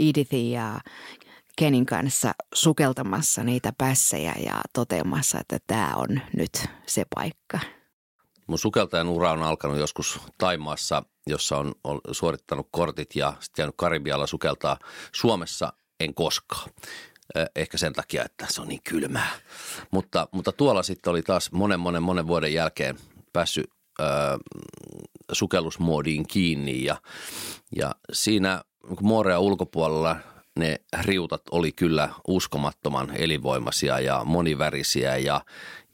Edithin 0.00 0.50
ja 0.50 0.80
Kenin 1.56 1.86
kanssa 1.86 2.32
sukeltamassa 2.54 3.44
niitä 3.44 3.72
pässejä 3.78 4.34
ja 4.46 4.60
toteamassa, 4.72 5.38
että 5.40 5.58
tämä 5.66 5.94
on 5.96 6.20
nyt 6.36 6.66
se 6.86 7.04
paikka. 7.14 7.60
Mun 8.46 8.58
sukeltajan 8.58 9.08
ura 9.08 9.32
on 9.32 9.42
alkanut 9.42 9.78
joskus 9.78 10.20
Taimaassa, 10.38 11.02
jossa 11.26 11.58
on, 11.58 11.74
on 11.84 12.00
suorittanut 12.10 12.68
kortit 12.70 13.16
ja 13.16 13.34
sitten 13.40 13.62
jäänyt 13.62 13.74
Karibialla 13.78 14.26
sukeltaa. 14.26 14.78
Suomessa 15.12 15.72
en 16.00 16.14
koskaan. 16.14 16.70
Ehkä 17.56 17.78
sen 17.78 17.92
takia, 17.92 18.24
että 18.24 18.46
se 18.48 18.60
on 18.60 18.68
niin 18.68 18.82
kylmää. 18.84 19.30
Mutta, 19.90 20.28
mutta 20.32 20.52
tuolla 20.52 20.82
sitten 20.82 21.10
oli 21.10 21.22
taas 21.22 21.52
monen, 21.52 21.80
monen, 21.80 22.02
monen 22.02 22.26
vuoden 22.26 22.54
jälkeen 22.54 22.96
päässyt 23.32 23.70
ö, 24.00 24.04
sukellusmoodiin 25.32 26.26
kiinni. 26.26 26.84
Ja, 26.84 26.96
ja 27.76 27.94
siinä 28.12 28.62
Moorea 29.00 29.38
ulkopuolella 29.38 30.16
ne 30.58 30.80
riutat 31.02 31.42
oli 31.50 31.72
kyllä 31.72 32.08
uskomattoman 32.28 33.16
elinvoimaisia 33.16 34.00
ja 34.00 34.22
monivärisiä. 34.24 35.16
Ja, 35.16 35.40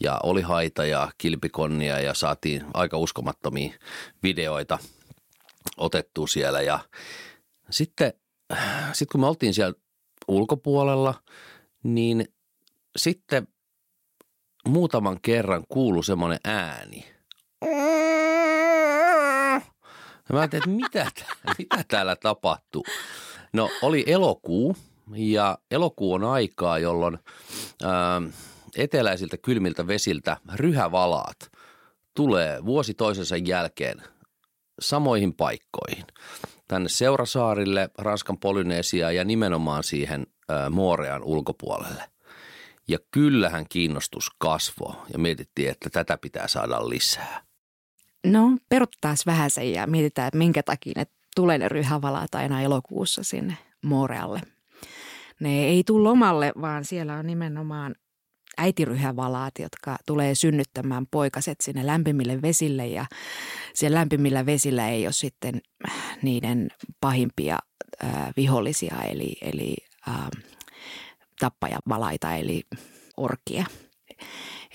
ja 0.01 0.21
oli 0.23 0.43
haita 0.43 0.85
ja 0.85 1.11
kilpikonnia 1.19 2.01
ja 2.01 2.15
saatiin 2.15 2.65
aika 2.75 2.99
uskomattomia 2.99 3.75
videoita 4.23 4.79
otettu 5.77 6.27
siellä. 6.27 6.61
Ja 6.61 6.79
sitten, 7.71 8.13
sitten 8.93 9.13
kun 9.13 9.21
me 9.21 9.27
oltiin 9.27 9.55
siellä 9.55 9.75
ulkopuolella, 10.29 11.15
niin 11.83 12.25
sitten 12.97 13.49
muutaman 14.69 15.21
kerran 15.23 15.65
kuului 15.69 16.05
semmoinen 16.05 16.41
ääni. 16.45 17.05
Ja 20.29 20.33
mä 20.35 20.41
ajattelin, 20.41 20.63
että 20.63 20.71
mitä, 20.71 21.11
mitä 21.59 21.85
täällä 21.89 22.17
tapahtuu. 22.17 22.85
No 23.53 23.71
oli 23.83 24.05
elokuu 24.07 24.77
ja 25.15 25.59
elokuu 25.71 26.13
on 26.13 26.25
aikaa, 26.25 26.79
jolloin 26.79 27.19
ää, 27.83 28.17
ähm, 28.17 28.27
eteläisiltä 28.77 29.37
kylmiltä 29.37 29.87
vesiltä 29.87 30.37
ryhävalaat 30.55 31.53
tulee 32.15 32.65
vuosi 32.65 32.95
toisensa 32.95 33.37
jälkeen 33.37 34.03
samoihin 34.81 35.35
paikkoihin. 35.35 36.05
Tänne 36.69 36.89
Seurasaarille, 36.89 37.91
Ranskan 37.99 38.39
Polynesia 38.39 39.13
ja 39.13 39.25
nimenomaan 39.25 39.85
siihen 39.85 40.27
ää, 40.49 40.71
Moorean 40.71 41.25
ulkopuolelle. 41.25 42.03
Ja 42.89 42.99
kyllähän 43.11 43.67
kiinnostus 43.69 44.31
kasvoi 44.39 44.95
ja 45.13 45.19
mietittiin, 45.19 45.71
että 45.71 45.91
tätä 45.91 46.19
pitää 46.19 46.49
saada 46.49 46.89
lisää. 46.89 47.43
No, 48.27 48.59
peruttaas 48.69 49.27
vähän 49.27 49.51
sen 49.51 49.73
ja 49.73 49.87
mietitään, 49.87 50.29
että 50.29 50.39
minkä 50.39 50.63
takia 50.63 50.93
ne 50.97 51.07
tulee 51.37 51.59
ne 51.59 51.69
ryhävalaat 51.69 52.35
aina 52.35 52.63
elokuussa 52.63 53.23
sinne 53.23 53.57
Moorealle. 53.85 54.41
Ne 55.41 55.65
ei 55.65 55.85
tule 55.85 56.03
lomalle, 56.03 56.53
vaan 56.61 56.85
siellä 56.85 57.15
on 57.15 57.27
nimenomaan 57.27 57.95
äitiryhävalaat, 58.59 59.55
jotka 59.59 59.97
tulee 60.07 60.35
synnyttämään 60.35 61.07
poikaset 61.11 61.61
sinne 61.61 61.87
lämpimille 61.87 62.43
vesille 62.43 62.87
ja 62.87 63.07
siellä 63.75 63.99
lämpimillä 63.99 64.47
vesillä 64.47 64.89
ei 64.89 65.07
ole 65.07 65.13
sitten 65.13 65.61
niiden 66.23 66.69
pahimpia 67.01 67.59
äh, 68.05 68.29
vihollisia 68.37 68.97
eli, 69.03 69.37
eli 69.41 69.77
äh, 70.09 70.29
tappajavalaita 71.41 72.35
eli 72.35 72.63
orkia. 73.17 73.65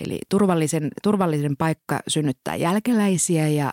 Eli 0.00 0.18
turvallisen, 0.28 0.90
turvallisen 1.02 1.56
paikka 1.56 2.00
synnyttää 2.08 2.56
jälkeläisiä 2.56 3.48
ja 3.48 3.72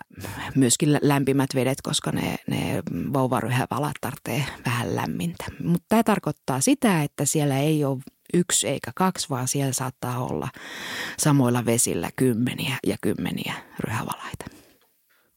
myöskin 0.54 0.98
lämpimät 1.02 1.50
vedet, 1.54 1.78
koska 1.82 2.12
ne, 2.12 2.36
ne 2.46 2.82
vauvaryhävalat 3.12 3.94
tarvitsee 4.00 4.44
vähän 4.66 4.96
lämmintä. 4.96 5.44
Mutta 5.64 5.86
tämä 5.88 6.02
tarkoittaa 6.02 6.60
sitä, 6.60 7.02
että 7.02 7.24
siellä 7.24 7.58
ei 7.58 7.84
ole 7.84 7.98
yksi 8.34 8.68
eikä 8.68 8.92
kaksi, 8.94 9.30
vaan 9.30 9.48
siellä 9.48 9.72
saattaa 9.72 10.24
olla 10.24 10.48
samoilla 11.18 11.64
vesillä 11.64 12.10
kymmeniä 12.16 12.76
ja 12.86 12.96
kymmeniä 13.00 13.54
ryhävalaita. 13.78 14.44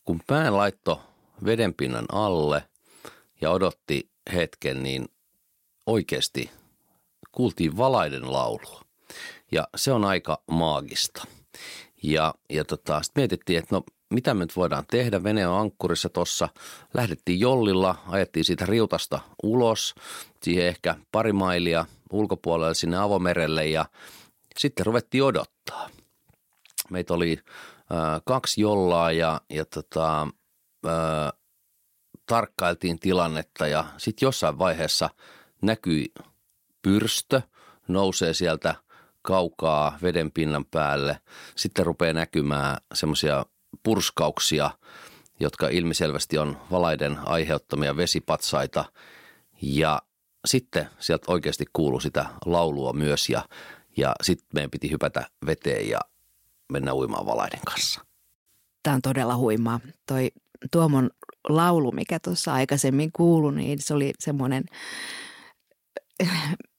Kun 0.04 0.22
pään 0.28 0.58
laitto 0.58 1.02
vedenpinnan 1.46 2.06
alle 2.12 2.64
ja 3.42 3.52
odotti 3.52 4.10
hetken, 4.34 4.84
niin 4.84 5.06
oikeasti 5.86 6.52
kuultiin 7.32 7.78
valaiden 7.78 8.34
laulua. 8.34 8.85
Ja 9.56 9.68
se 9.76 9.92
on 9.92 10.06
aika 10.06 10.42
maagista. 10.52 11.24
Ja, 12.04 12.34
ja 12.50 12.66
tota, 12.66 13.04
sitten 13.04 13.22
mietittiin, 13.22 13.60
että 13.60 13.76
no 13.76 13.84
mitä 14.14 14.34
me 14.34 14.40
nyt 14.40 14.56
voidaan 14.56 14.84
tehdä. 14.92 15.24
Vene 15.24 15.48
on 15.48 15.60
ankkurissa 15.60 16.10
tuossa. 16.10 16.50
Lähdettiin 16.94 17.40
jollilla, 17.40 17.96
ajettiin 18.08 18.46
siitä 18.46 18.66
riutasta 18.66 19.20
ulos, 19.44 19.96
siihen 20.44 20.68
ehkä 20.68 20.96
pari 21.12 21.34
mailia 21.34 21.86
ulkopuolelle 22.12 22.74
sinne 22.74 22.98
avomerelle 22.98 23.66
ja 23.66 23.86
sitten 24.58 24.86
ruvettiin 24.86 25.24
odottaa. 25.24 25.90
Meitä 26.90 27.14
oli 27.14 27.40
äh, 27.92 28.22
kaksi 28.26 28.62
jollaa 28.62 29.12
ja, 29.12 29.42
ja 29.50 29.66
tota, 29.66 30.22
äh, 30.88 31.32
tarkkailtiin 32.26 33.00
tilannetta 33.00 33.68
ja 33.68 33.86
sitten 33.98 34.28
jossain 34.28 34.58
vaiheessa 34.58 35.10
näkyi 35.62 36.14
pyrstö, 36.82 37.42
nousee 37.88 38.34
sieltä 38.34 38.76
kaukaa 39.26 39.98
veden 40.02 40.32
pinnan 40.32 40.66
päälle. 40.66 41.20
Sitten 41.56 41.86
rupeaa 41.86 42.14
näkymään 42.14 42.78
semmoisia 42.94 43.46
purskauksia, 43.84 44.70
jotka 45.40 45.68
ilmiselvästi 45.68 46.38
on 46.38 46.58
valaiden 46.72 47.18
aiheuttamia 47.26 47.98
vesipatsaita. 47.98 48.86
Ja 49.62 50.02
sitten 50.46 50.90
sieltä 51.00 51.32
oikeasti 51.32 51.66
kuuluu 51.74 52.00
sitä 52.00 52.26
laulua 52.46 52.94
myös 52.94 53.30
ja, 53.30 53.46
ja 53.98 54.16
sitten 54.22 54.48
meidän 54.54 54.72
piti 54.72 54.92
hypätä 54.92 55.28
veteen 55.46 55.90
ja 55.90 56.00
mennä 56.72 56.94
uimaan 56.94 57.26
valaiden 57.26 57.62
kanssa. 57.66 58.02
Tämä 58.84 58.96
on 58.96 59.02
todella 59.02 59.38
huimaa. 59.38 59.80
Toi 60.06 60.32
Tuomon 60.72 61.10
laulu, 61.50 61.92
mikä 61.92 62.20
tuossa 62.20 62.54
aikaisemmin 62.54 63.12
kuului, 63.12 63.56
niin 63.56 63.82
se 63.82 63.94
oli 63.94 64.14
semmoinen, 64.20 64.64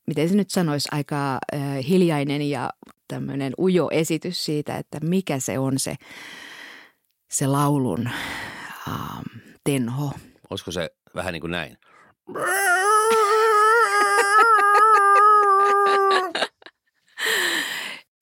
miten 0.07 0.29
se 0.29 0.35
nyt 0.37 0.51
sanoisi, 0.51 0.89
aika 0.93 1.39
hiljainen 1.89 2.51
ja 2.51 2.71
tämmöinen 3.09 3.53
ujo 3.59 3.89
esitys 3.91 4.45
siitä, 4.45 4.77
että 4.77 5.01
mikä 5.01 5.39
se 5.39 5.59
on 5.59 5.79
se 5.79 5.95
se 7.31 7.47
laulun 7.47 8.09
ähm, 8.89 9.23
tenho. 9.65 10.13
Olisiko 10.51 10.71
se 10.71 10.91
vähän 11.15 11.33
niin 11.33 11.41
kuin 11.41 11.51
näin? 11.51 11.79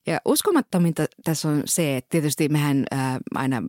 Ja 0.07 0.21
uskomattominta 0.25 1.07
tässä 1.25 1.49
on 1.49 1.63
se, 1.65 1.97
että 1.97 2.09
tietysti 2.11 2.49
mehän 2.49 2.85
ää, 2.91 3.19
aina 3.35 3.63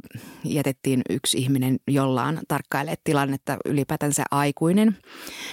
jätettiin 0.43 1.01
yksi 1.09 1.37
ihminen 1.37 1.77
jollaan 1.87 2.39
tarkkailemaan 2.47 2.97
tilannetta 3.03 3.57
ylipäätänsä 3.65 4.23
aikuinen. 4.31 4.97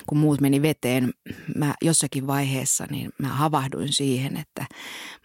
Kun 0.07 0.19
muut 0.19 0.41
meni 0.41 0.63
veteen, 0.63 1.13
mä 1.57 1.75
jossakin 1.83 2.27
vaiheessa 2.27 2.87
niin 2.91 3.11
mä 3.19 3.29
havahduin 3.29 3.93
siihen, 3.93 4.37
että 4.37 4.67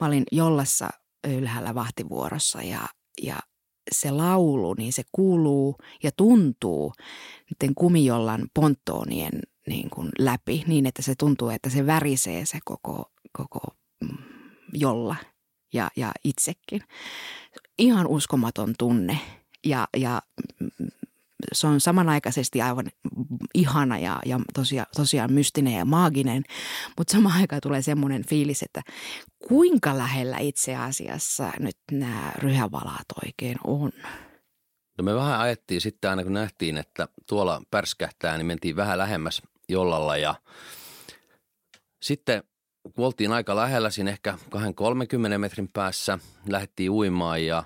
mä 0.01 0.07
olin 0.07 0.23
jollassa 0.31 0.89
ylhäällä 1.27 1.75
vahtivuorossa 1.75 2.61
ja, 2.61 2.81
ja 3.21 3.39
se 3.91 4.11
laulu, 4.11 4.73
niin 4.73 4.93
se 4.93 5.03
kuuluu 5.11 5.75
ja 6.03 6.11
tuntuu 6.17 6.93
niiden 7.49 7.75
kumijollan 7.75 8.47
ponttoonien 8.53 9.39
niin 9.67 9.89
kuin 9.89 10.09
läpi 10.19 10.63
niin, 10.67 10.85
että 10.85 11.01
se 11.01 11.15
tuntuu, 11.15 11.49
että 11.49 11.69
se 11.69 11.85
värisee 11.85 12.45
se 12.45 12.59
koko, 12.65 13.11
koko 13.31 13.61
jolla 14.73 15.15
ja, 15.77 15.89
ja 15.95 16.11
itsekin. 16.23 16.81
Ihan 17.77 18.07
uskomaton 18.07 18.73
tunne 18.77 19.19
ja, 19.65 19.87
ja 19.97 20.21
se 21.53 21.67
on 21.67 21.81
samanaikaisesti 21.81 22.61
aivan 22.61 22.85
ihana 23.53 23.99
ja, 23.99 24.19
ja 24.25 24.39
tosiaan, 24.53 24.87
tosiaan 24.95 25.33
mystinen 25.33 25.73
ja 25.73 25.85
maaginen, 25.85 26.43
mutta 26.97 27.11
samaan 27.11 27.39
aikaan 27.39 27.61
tulee 27.61 27.81
semmoinen 27.81 28.25
fiilis, 28.25 28.63
että 28.63 28.81
kuinka 29.47 29.97
lähellä 29.97 30.37
itse 30.37 30.75
asiassa 30.75 31.51
nyt 31.59 31.77
nämä 31.91 32.31
ryhävalaat 32.37 33.05
oikein 33.25 33.57
on? 33.63 33.91
No 34.97 35.03
me 35.03 35.15
vähän 35.15 35.39
ajettiin 35.39 35.81
sitten 35.81 36.09
aina 36.09 36.23
kun 36.23 36.33
nähtiin, 36.33 36.77
että 36.77 37.07
tuolla 37.29 37.61
pärskähtää, 37.71 38.37
niin 38.37 38.45
mentiin 38.45 38.75
vähän 38.75 38.97
lähemmäs 38.97 39.41
jollalla 39.69 40.17
ja 40.17 40.35
sitten 42.01 42.43
kun 42.95 43.05
oltiin 43.05 43.33
aika 43.33 43.55
lähellä 43.55 43.89
siinä 43.89 44.11
ehkä 44.11 44.37
2-30 44.55 45.37
metrin 45.37 45.69
päässä, 45.73 46.19
lähdettiin 46.47 46.91
uimaan 46.91 47.45
ja, 47.45 47.63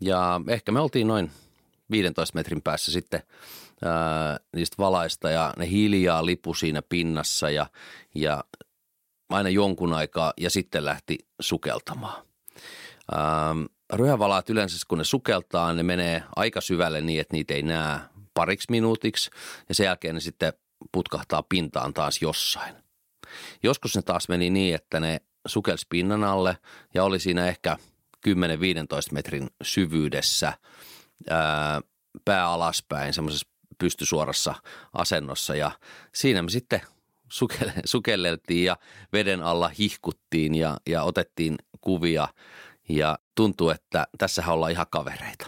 ja 0.00 0.40
ehkä 0.48 0.72
me 0.72 0.80
oltiin 0.80 1.06
noin 1.06 1.30
15 1.90 2.38
metrin 2.38 2.62
päässä 2.62 2.92
sitten 2.92 3.22
ää, 3.84 4.40
niistä 4.56 4.74
valaista 4.78 5.30
ja 5.30 5.54
ne 5.56 5.68
hiljaa 5.68 6.26
lipu 6.26 6.54
siinä 6.54 6.82
pinnassa 6.88 7.50
ja, 7.50 7.66
ja 8.14 8.44
aina 9.28 9.48
jonkun 9.48 9.92
aikaa 9.92 10.32
ja 10.40 10.50
sitten 10.50 10.84
lähti 10.84 11.18
sukeltamaan. 11.40 12.24
Ää, 13.14 13.54
ryhävalaat 13.92 14.50
yleensä 14.50 14.76
kun 14.88 14.98
ne 14.98 15.04
sukeltaa, 15.04 15.72
ne 15.72 15.82
menee 15.82 16.22
aika 16.36 16.60
syvälle 16.60 17.00
niin, 17.00 17.20
että 17.20 17.36
niitä 17.36 17.54
ei 17.54 17.62
näe 17.62 17.98
pariksi 18.34 18.66
minuutiksi 18.70 19.30
ja 19.68 19.74
sen 19.74 19.84
jälkeen 19.84 20.14
ne 20.14 20.20
sitten 20.20 20.52
putkahtaa 20.92 21.42
pintaan 21.42 21.94
taas 21.94 22.22
jossain. 22.22 22.87
Joskus 23.62 23.96
ne 23.96 24.02
taas 24.02 24.28
meni 24.28 24.50
niin, 24.50 24.74
että 24.74 25.00
ne 25.00 25.20
sukelsi 25.46 25.86
pinnan 25.88 26.24
alle 26.24 26.58
ja 26.94 27.04
oli 27.04 27.20
siinä 27.20 27.46
ehkä 27.46 27.76
10-15 28.28 28.32
metrin 29.12 29.50
syvyydessä– 29.62 30.52
ää, 31.30 31.80
pää 32.24 32.46
alaspäin 32.46 33.14
semmoisessa 33.14 33.48
pystysuorassa 33.78 34.54
asennossa 34.92 35.54
ja 35.54 35.70
siinä 36.14 36.42
me 36.42 36.50
sitten 36.50 36.80
sukelle, 37.28 37.72
sukelleltiin 37.84 38.64
ja 38.64 38.76
veden 39.12 39.42
alla 39.42 39.68
hihkuttiin 39.68 40.54
ja, 40.54 40.76
ja 40.86 41.02
otettiin 41.02 41.58
kuvia 41.80 42.28
ja 42.88 43.18
tuntuu, 43.34 43.70
että 43.70 44.06
tässä 44.18 44.42
ollaan 44.46 44.72
ihan 44.72 44.86
kavereita. 44.90 45.46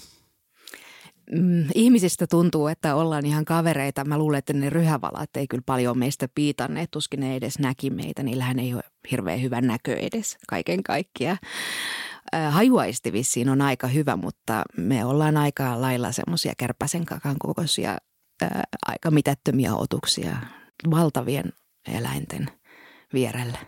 Mm, 1.32 1.64
ihmisistä 1.74 2.26
tuntuu, 2.26 2.66
että 2.66 2.94
ollaan 2.94 3.26
ihan 3.26 3.44
kavereita. 3.44 4.04
Mä 4.04 4.18
luulen, 4.18 4.38
että 4.38 4.52
ne 4.52 4.70
ryhävalat 4.70 5.36
ei 5.36 5.46
kyllä 5.46 5.62
paljon 5.66 5.98
meistä 5.98 6.28
piitanneet, 6.34 6.90
tuskin 6.90 7.20
ne 7.20 7.36
edes 7.36 7.58
näki 7.58 7.90
meitä. 7.90 8.22
Niillähän 8.22 8.58
ei 8.58 8.74
ole 8.74 8.82
hirveän 9.10 9.42
hyvä 9.42 9.60
näkö 9.60 9.96
edes 9.96 10.38
kaiken 10.48 10.82
kaikkiaan 10.82 11.38
hajuaisti 12.50 13.12
vissiin 13.12 13.48
on 13.48 13.60
aika 13.60 13.86
hyvä, 13.86 14.16
mutta 14.16 14.62
me 14.76 15.04
ollaan 15.04 15.36
aika 15.36 15.80
lailla 15.80 16.12
semmoisia 16.12 16.52
kärpäsen 16.58 17.04
kakan 17.04 17.36
kokoisia 17.38 17.98
aika 18.86 19.10
mitättömiä 19.10 19.74
otuksia 19.74 20.36
valtavien 20.90 21.52
eläinten 21.88 22.46
vierellä. 23.12 23.58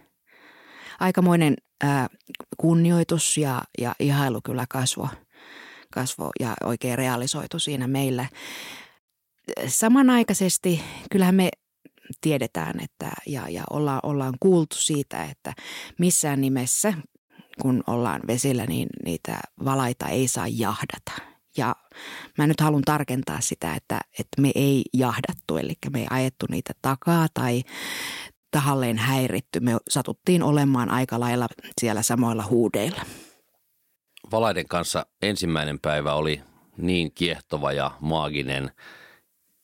Aikamoinen 1.00 1.56
ää, 1.82 2.08
kunnioitus 2.56 3.38
ja, 3.38 3.62
ja 3.78 3.94
ihailu 3.98 4.40
kyllä 4.44 4.64
kasvo, 4.68 5.08
kasvo 5.92 6.30
ja 6.40 6.54
oikein 6.64 6.98
realisoitu 6.98 7.58
siinä 7.58 7.88
meillä. 7.88 8.26
Samanaikaisesti 9.66 10.82
kyllähän 11.10 11.34
me 11.34 11.50
tiedetään 12.20 12.80
että, 12.80 13.10
ja, 13.26 13.48
ja 13.48 13.62
ollaan, 13.70 14.00
ollaan 14.02 14.34
kuultu 14.40 14.76
siitä, 14.76 15.24
että 15.24 15.52
missään 15.98 16.40
nimessä 16.40 16.94
kun 17.62 17.82
ollaan 17.86 18.20
vesillä, 18.26 18.66
niin 18.66 18.88
niitä 19.04 19.40
valaita 19.64 20.08
ei 20.08 20.28
saa 20.28 20.46
jahdata. 20.48 21.12
Ja 21.56 21.76
mä 22.38 22.46
nyt 22.46 22.60
haluan 22.60 22.82
tarkentaa 22.82 23.40
sitä, 23.40 23.74
että, 23.74 24.00
että 24.18 24.42
me 24.42 24.50
ei 24.54 24.84
jahdattu, 24.94 25.56
eli 25.56 25.74
me 25.92 26.00
ei 26.00 26.06
ajettu 26.10 26.46
niitä 26.50 26.72
takaa 26.82 27.26
tai 27.34 27.62
tahalleen 28.50 28.98
häiritty. 28.98 29.60
Me 29.60 29.76
satuttiin 29.90 30.42
olemaan 30.42 30.90
aika 30.90 31.20
lailla 31.20 31.46
siellä 31.80 32.02
samoilla 32.02 32.46
huudeilla. 32.50 33.02
Valaiden 34.32 34.68
kanssa 34.68 35.06
ensimmäinen 35.22 35.78
päivä 35.80 36.14
oli 36.14 36.42
niin 36.76 37.12
kiehtova 37.14 37.72
ja 37.72 37.90
maaginen, 38.00 38.70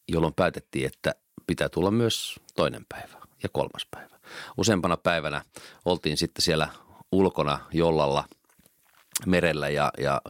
jolloin 0.09 0.35
päätettiin, 0.35 0.87
että 0.87 1.15
pitää 1.47 1.69
tulla 1.69 1.91
myös 1.91 2.41
toinen 2.57 2.87
päivä 2.89 3.19
ja 3.43 3.49
kolmas 3.49 3.87
päivä. 3.91 4.19
Useampana 4.57 4.97
päivänä 4.97 5.45
oltiin 5.85 6.17
sitten 6.17 6.43
siellä 6.43 6.69
ulkona 7.13 7.59
jollalla 7.73 8.25
merellä 9.27 9.69
ja, 9.69 9.91
ja 9.99 10.21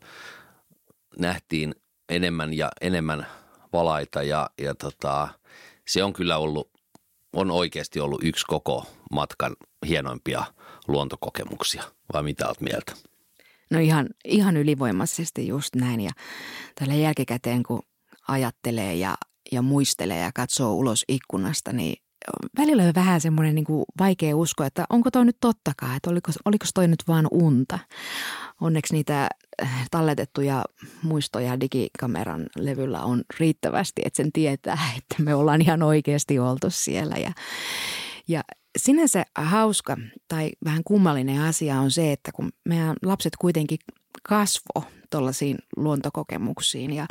nähtiin 1.18 1.74
enemmän 2.08 2.54
ja 2.54 2.70
enemmän 2.80 3.26
valaita 3.72 4.22
ja, 4.22 4.50
ja 4.58 4.74
tota, 4.74 5.28
se 5.88 6.04
on 6.04 6.12
kyllä 6.12 6.38
ollut, 6.38 6.70
on 7.32 7.50
oikeasti 7.50 8.00
ollut 8.00 8.24
yksi 8.24 8.46
koko 8.46 8.86
matkan 9.12 9.56
hienoimpia 9.86 10.44
luontokokemuksia. 10.88 11.82
Vai 12.12 12.22
mitä 12.22 12.46
olet 12.46 12.60
mieltä? 12.60 12.92
No 13.70 13.78
ihan, 13.78 14.06
ihan 14.24 14.56
ylivoimaisesti 14.56 15.46
just 15.46 15.74
näin 15.74 16.00
ja 16.00 16.10
tällä 16.74 16.94
jälkikäteen 16.94 17.62
kun 17.62 17.82
ajattelee 18.28 18.94
ja, 18.94 19.14
ja 19.52 19.62
muistelee 19.62 20.20
ja 20.20 20.30
katsoo 20.34 20.74
ulos 20.74 21.04
ikkunasta, 21.08 21.72
niin 21.72 21.96
välillä 22.58 22.82
on 22.82 22.94
vähän 22.94 23.20
semmoinen 23.20 23.54
niin 23.54 23.64
kuin 23.64 23.84
vaikea 23.98 24.36
usko, 24.36 24.64
että 24.64 24.84
onko 24.90 25.10
toi 25.10 25.24
nyt 25.24 25.36
tottakaan, 25.40 25.96
että 25.96 26.10
oliko, 26.10 26.32
oliko 26.44 26.66
toi 26.74 26.88
nyt 26.88 27.02
vaan 27.08 27.26
unta. 27.30 27.78
Onneksi 28.60 28.94
niitä 28.94 29.28
äh, 29.62 29.86
talletettuja 29.90 30.64
muistoja 31.02 31.60
digikameran 31.60 32.46
levyllä 32.56 33.02
on 33.02 33.22
riittävästi, 33.40 34.02
että 34.04 34.16
sen 34.16 34.32
tietää, 34.32 34.78
että 34.98 35.22
me 35.22 35.34
ollaan 35.34 35.62
ihan 35.62 35.82
oikeasti 35.82 36.38
oltu 36.38 36.70
siellä. 36.70 37.16
Ja, 37.16 37.32
ja 38.28 38.42
sinänsä 38.78 39.24
hauska 39.34 39.96
tai 40.28 40.50
vähän 40.64 40.84
kummallinen 40.84 41.40
asia 41.40 41.80
on 41.80 41.90
se, 41.90 42.12
että 42.12 42.32
kun 42.32 42.50
meidän 42.64 42.96
lapset 43.02 43.32
kuitenkin 43.36 43.78
kasvo 44.22 44.84
tuollaisiin 45.10 45.58
luontokokemuksiin 45.76 46.92
ja 46.92 47.06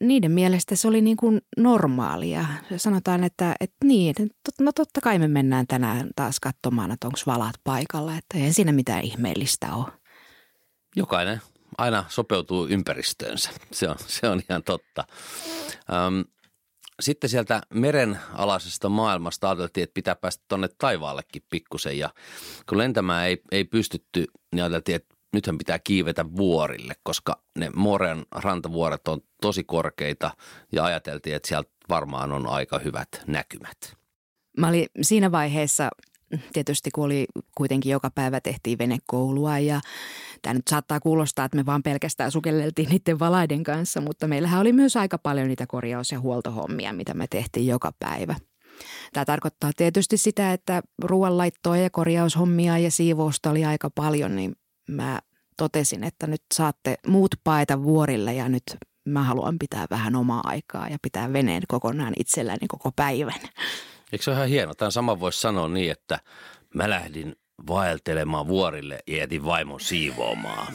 niiden 0.00 0.32
mielestä 0.32 0.76
se 0.76 0.88
oli 0.88 1.00
niin 1.00 1.16
kuin 1.16 1.40
normaalia. 1.56 2.46
Sanotaan, 2.76 3.24
että, 3.24 3.54
että 3.60 3.76
niin, 3.84 4.14
no 4.60 4.72
totta 4.72 5.00
kai 5.00 5.18
me 5.18 5.28
mennään 5.28 5.66
tänään 5.66 6.10
taas 6.16 6.40
katsomaan, 6.40 6.90
että 6.90 7.06
onko 7.06 7.18
valat 7.26 7.54
paikalla, 7.64 8.16
että 8.16 8.38
ei 8.38 8.52
siinä 8.52 8.72
mitään 8.72 9.02
ihmeellistä 9.02 9.74
ole. 9.74 9.92
Jokainen 10.96 11.40
aina 11.78 12.04
sopeutuu 12.08 12.66
ympäristöönsä, 12.66 13.50
se 13.72 13.88
on, 13.88 13.96
se 14.06 14.28
on 14.28 14.42
ihan 14.50 14.62
totta. 14.62 15.04
Öm, 15.92 16.24
sitten 17.00 17.30
sieltä 17.30 17.60
meren 17.74 18.18
alaisesta 18.32 18.88
maailmasta 18.88 19.48
ajateltiin, 19.48 19.82
että 19.82 19.94
pitää 19.94 20.14
päästä 20.14 20.44
tuonne 20.48 20.68
taivaallekin 20.78 21.42
pikkusen 21.50 21.98
ja 21.98 22.10
kun 22.68 22.78
lentämään 22.78 23.26
ei, 23.26 23.42
ei 23.52 23.64
pystytty, 23.64 24.26
niin 24.54 24.62
ajateltiin, 24.62 24.96
että 24.96 25.14
nythän 25.32 25.58
pitää 25.58 25.78
kiivetä 25.78 26.24
vuorille, 26.36 26.94
koska 27.02 27.42
ne 27.58 27.70
Moren 27.76 28.26
rantavuoret 28.34 29.08
on 29.08 29.20
tosi 29.42 29.64
korkeita 29.64 30.30
ja 30.72 30.84
ajateltiin, 30.84 31.36
että 31.36 31.48
sieltä 31.48 31.70
varmaan 31.88 32.32
on 32.32 32.46
aika 32.46 32.78
hyvät 32.78 33.08
näkymät. 33.26 33.96
Mä 34.58 34.68
olin 34.68 34.86
siinä 35.02 35.32
vaiheessa 35.32 35.88
tietysti 36.52 36.90
kun 36.90 37.04
oli 37.04 37.26
kuitenkin 37.56 37.92
joka 37.92 38.10
päivä 38.10 38.40
tehtiin 38.40 38.78
venekoulua 38.78 39.58
ja 39.58 39.80
tämä 40.42 40.54
nyt 40.54 40.68
saattaa 40.68 41.00
kuulostaa, 41.00 41.44
että 41.44 41.56
me 41.56 41.66
vaan 41.66 41.82
pelkästään 41.82 42.30
sukelleltiin 42.30 42.88
niiden 42.88 43.18
valaiden 43.18 43.62
kanssa, 43.62 44.00
mutta 44.00 44.26
meillähän 44.26 44.60
oli 44.60 44.72
myös 44.72 44.96
aika 44.96 45.18
paljon 45.18 45.48
niitä 45.48 45.66
korjaus- 45.66 46.12
ja 46.12 46.20
huoltohommia, 46.20 46.92
mitä 46.92 47.14
me 47.14 47.26
tehtiin 47.30 47.66
joka 47.66 47.92
päivä. 47.98 48.34
Tämä 49.12 49.24
tarkoittaa 49.24 49.70
tietysti 49.76 50.16
sitä, 50.16 50.52
että 50.52 50.82
ruoanlaittoa 51.02 51.76
ja 51.76 51.90
korjaushommia 51.90 52.78
ja 52.78 52.90
siivousta 52.90 53.50
oli 53.50 53.64
aika 53.64 53.90
paljon, 53.90 54.36
niin 54.36 54.56
mä 54.88 55.20
totesin, 55.56 56.04
että 56.04 56.26
nyt 56.26 56.42
saatte 56.54 56.96
muut 57.06 57.34
paeta 57.44 57.82
vuorille 57.82 58.34
ja 58.34 58.48
nyt 58.48 58.62
mä 59.04 59.22
haluan 59.22 59.58
pitää 59.58 59.86
vähän 59.90 60.16
omaa 60.16 60.40
aikaa 60.44 60.88
ja 60.88 60.98
pitää 61.02 61.32
veneen 61.32 61.62
kokonaan 61.68 62.12
itselläni 62.18 62.68
koko 62.68 62.92
päivän. 62.96 63.40
Eikö 64.12 64.24
se 64.24 64.30
ole 64.30 64.36
ihan 64.36 64.48
hieno? 64.48 64.74
Tämä 64.74 64.90
sama 64.90 65.20
voisi 65.20 65.40
sanoa 65.40 65.68
niin, 65.68 65.92
että 65.92 66.20
mä 66.74 66.90
lähdin 66.90 67.36
vaeltelemaan 67.66 68.48
vuorille 68.48 68.98
ja 69.06 69.16
jätin 69.16 69.44
vaimon 69.44 69.80
siivoamaan. 69.80 70.74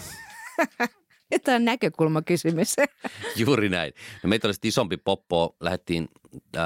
Tämä 1.43 1.55
on 1.55 1.65
näkökulmakysymys. 1.65 2.75
Juuri 3.35 3.69
näin. 3.69 3.93
No 4.23 4.29
meitä 4.29 4.47
oli 4.47 4.55
isompi 4.63 4.97
poppo, 4.97 5.55
lähdettiin 5.59 6.09
äh, 6.57 6.63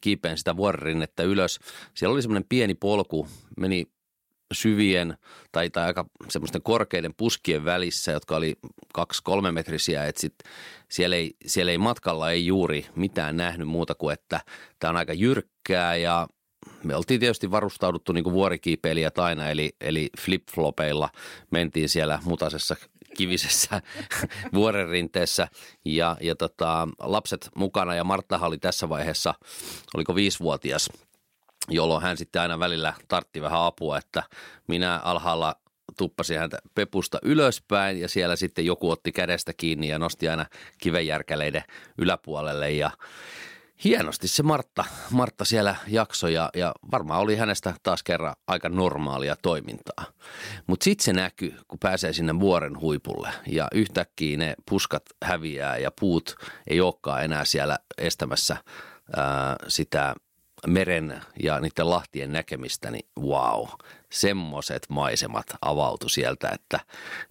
kiipeen 0.00 0.38
sitä 0.38 0.56
vuoririnnettä 0.56 1.22
ylös. 1.22 1.58
Siellä 1.94 2.12
oli 2.12 2.22
semmoinen 2.22 2.48
pieni 2.48 2.74
polku, 2.74 3.28
meni 3.56 3.86
syvien 4.52 5.16
tai, 5.52 5.70
tai 5.70 5.86
aika 5.86 6.04
semmoisten 6.28 6.62
korkeiden 6.62 7.14
puskien 7.16 7.64
välissä, 7.64 8.12
jotka 8.12 8.36
oli 8.36 8.56
kaksi-kolme 8.94 9.52
metrisiä, 9.52 10.06
että 10.06 10.20
sit 10.20 10.34
siellä, 10.88 11.16
ei, 11.16 11.36
siellä 11.46 11.72
ei 11.72 11.78
matkalla 11.78 12.30
ei 12.30 12.46
juuri 12.46 12.86
mitään 12.94 13.36
nähnyt 13.36 13.68
muuta 13.68 13.94
kuin, 13.94 14.12
että 14.12 14.40
tämä 14.78 14.90
on 14.90 14.96
aika 14.96 15.12
jyrkkää 15.12 15.96
ja 15.96 16.28
me 16.84 16.96
oltiin 16.96 17.20
tietysti 17.20 17.50
varustauduttu 17.50 18.12
niin 18.12 18.24
kuin 18.24 18.34
vuorikiipeilijät 18.34 19.18
aina, 19.18 19.50
eli, 19.50 19.76
eli 19.80 20.10
flip-flopeilla 20.20 21.08
mentiin 21.50 21.88
siellä 21.88 22.18
mutasessa 22.24 22.76
kivisessä 23.16 23.82
vuorenrinteessä 24.54 25.48
ja, 25.84 26.16
ja 26.20 26.34
tota, 26.34 26.88
lapset 26.98 27.50
mukana 27.56 27.94
ja 27.94 28.04
Martta 28.04 28.38
oli 28.38 28.58
tässä 28.58 28.88
vaiheessa, 28.88 29.34
oliko 29.94 30.14
viisivuotias– 30.14 30.90
jolloin 31.68 32.02
hän 32.02 32.16
sitten 32.16 32.42
aina 32.42 32.58
välillä 32.58 32.94
tartti 33.08 33.42
vähän 33.42 33.62
apua, 33.62 33.98
että 33.98 34.22
minä 34.66 35.00
alhaalla 35.04 35.56
tuppasin 35.96 36.38
häntä 36.38 36.58
pepusta 36.74 37.18
ylöspäin 37.22 38.00
ja 38.00 38.08
siellä 38.08 38.36
sitten 38.36 38.66
joku 38.66 38.90
otti 38.90 39.12
kädestä 39.12 39.52
kiinni 39.56 39.88
ja 39.88 39.98
nosti 39.98 40.28
aina 40.28 40.46
kivenjärkäleiden 40.78 41.64
yläpuolelle 41.98 42.70
ja 42.70 42.90
hienosti 43.84 44.28
se 44.28 44.42
Martta, 44.42 44.84
Martta 45.10 45.44
siellä 45.44 45.76
jaksoi 45.88 46.34
ja, 46.34 46.50
ja 46.54 46.74
varmaan 46.92 47.20
oli 47.20 47.36
hänestä 47.36 47.74
taas 47.82 48.02
kerran 48.02 48.34
aika 48.46 48.68
normaalia 48.68 49.36
toimintaa. 49.42 50.04
Mutta 50.66 50.84
sitten 50.84 51.04
se 51.04 51.12
näkyy, 51.12 51.54
kun 51.68 51.78
pääsee 51.78 52.12
sinne 52.12 52.40
vuoren 52.40 52.80
huipulle 52.80 53.28
ja 53.46 53.68
yhtäkkiä 53.74 54.36
ne 54.36 54.54
puskat 54.70 55.02
häviää 55.24 55.76
ja 55.76 55.90
puut 56.00 56.36
ei 56.66 56.80
olekaan 56.80 57.24
enää 57.24 57.44
siellä 57.44 57.78
estämässä 57.98 58.56
ää, 59.16 59.56
sitä 59.68 60.14
meren 60.66 61.22
ja 61.42 61.60
niiden 61.60 61.90
lahtien 61.90 62.32
näkemistä, 62.32 62.90
niin 62.90 63.08
wow, 63.20 63.68
semmoiset 64.12 64.86
maisemat 64.88 65.46
avautu 65.62 66.08
sieltä, 66.08 66.48
että, 66.54 66.80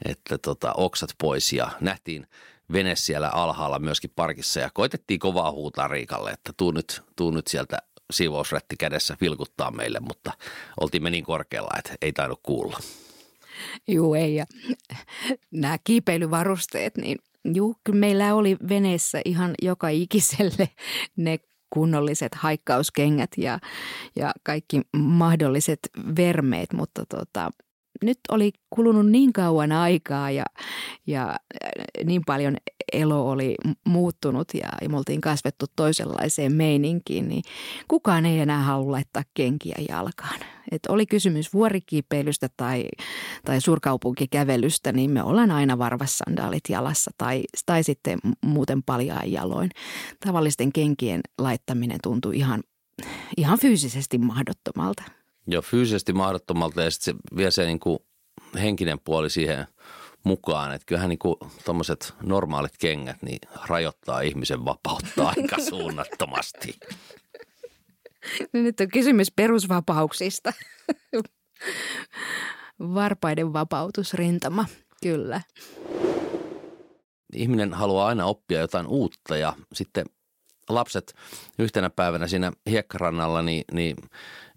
että 0.06 0.38
tota, 0.38 0.74
oksat 0.74 1.10
pois 1.22 1.54
ja 1.54 1.72
nähtiin 1.82 2.28
vene 2.74 2.96
siellä 2.96 3.30
alhaalla 3.30 3.80
myöskin 3.80 4.12
parkissa 4.16 4.60
ja 4.60 4.70
koitettiin 4.74 5.20
kovaa 5.20 5.52
huutaa 5.52 5.88
Riikalle, 5.88 6.32
että 6.32 6.54
tuu 6.58 6.72
nyt, 6.72 7.02
tuu 7.16 7.32
nyt 7.32 7.48
sieltä 7.48 7.78
siivousrätti 8.12 8.76
kädessä 8.78 9.18
vilkuttaa 9.22 9.72
meille, 9.72 10.00
mutta 10.00 10.32
oltiin 10.80 11.04
me 11.04 11.10
niin 11.10 11.24
korkealla, 11.24 11.78
että 11.78 11.96
ei 12.02 12.14
tainnut 12.14 12.40
kuulla. 12.44 12.80
Juu, 13.88 14.14
ei. 14.14 14.36
Ja 14.36 14.46
nämä 15.52 15.78
kiipeilyvarusteet, 15.84 16.98
niin 16.98 17.18
juu, 17.54 17.76
kyllä 17.84 18.00
meillä 18.00 18.36
oli 18.36 18.58
veneessä 18.70 19.22
ihan 19.26 19.56
joka 19.62 19.90
ikiselle 19.90 20.70
ne 21.16 21.40
kunnolliset 21.70 22.36
haikkauskengät 22.36 23.32
ja, 23.38 23.60
ja 24.16 24.32
kaikki 24.44 24.82
mahdolliset 24.98 25.80
vermeet, 26.18 26.74
mutta 26.74 27.06
tota, 27.10 27.52
nyt 28.04 28.20
oli 28.32 28.52
kulunut 28.70 29.10
niin 29.10 29.34
kauan 29.34 29.72
aikaa 29.72 30.32
ja, 30.32 30.46
ja 31.08 31.36
niin 32.06 32.22
paljon 32.26 32.58
elo 32.94 33.30
oli 33.30 33.56
muuttunut 33.88 34.48
ja, 34.54 34.70
ja 34.82 34.90
me 34.90 34.98
oltiin 34.98 35.22
kasvettu 35.22 35.66
toisenlaiseen 35.76 36.54
meininkiin, 36.54 37.28
niin 37.28 37.44
kukaan 37.88 38.26
ei 38.26 38.40
enää 38.40 38.62
halua 38.62 38.92
laittaa 38.92 39.24
kenkiä 39.34 39.76
jalkaan. 39.90 40.40
Et 40.72 40.86
oli 40.90 41.06
kysymys 41.06 41.54
vuorikiipeilystä 41.54 42.50
tai, 42.58 42.86
tai 43.46 43.62
suurkaupunkikävelystä, 43.62 44.92
niin 44.92 45.12
me 45.12 45.24
ollaan 45.24 45.52
aina 45.52 45.78
varvassandaalit 45.78 46.64
jalassa 46.70 47.12
tai, 47.18 47.44
tai 47.66 47.84
sitten 47.84 48.20
muuten 48.46 48.84
paljaan 48.84 49.32
jaloin. 49.32 49.70
Tavallisten 50.26 50.74
kenkien 50.74 51.22
laittaminen 51.38 52.00
tuntui 52.04 52.38
ihan, 52.38 52.64
ihan 53.38 53.60
fyysisesti 53.60 54.18
mahdottomalta. 54.18 55.04
Joo, 55.48 55.62
fyysisesti 55.62 56.14
mahdottomalta 56.14 56.82
ja 56.82 56.92
sitten 56.92 57.16
se 57.16 57.36
vie 57.38 57.52
se 57.52 57.66
niin 57.66 57.80
kuin 57.80 58.00
henkinen 58.62 59.00
puoli 59.00 59.30
siihen 59.30 59.68
mukaan. 60.24 60.74
Että 60.74 60.86
kyllähän 60.86 61.10
niin 61.10 61.20
tuommoiset 61.66 62.14
normaalit 62.24 62.78
kengät 62.80 63.22
niin 63.22 63.40
rajoittaa 63.68 64.22
ihmisen 64.22 64.66
vapautta 64.66 65.28
aika 65.38 65.62
suunnattomasti. 65.70 66.80
No 68.54 68.62
nyt 68.62 68.80
on 68.80 68.88
kysymys 68.88 69.32
perusvapauksista. 69.32 70.54
Varpaiden 72.80 73.54
vapautusrintama, 73.54 74.66
kyllä. 75.04 75.42
Ihminen 77.34 77.74
haluaa 77.74 78.08
aina 78.08 78.26
oppia 78.26 78.60
jotain 78.60 78.88
uutta 78.88 79.38
ja 79.38 79.54
sitten 79.74 80.06
lapset 80.70 81.14
yhtenä 81.60 81.90
päivänä 81.90 82.28
siinä 82.28 82.52
hiekkarannalla 82.70 83.42
niin, 83.42 83.64
niin 83.72 83.96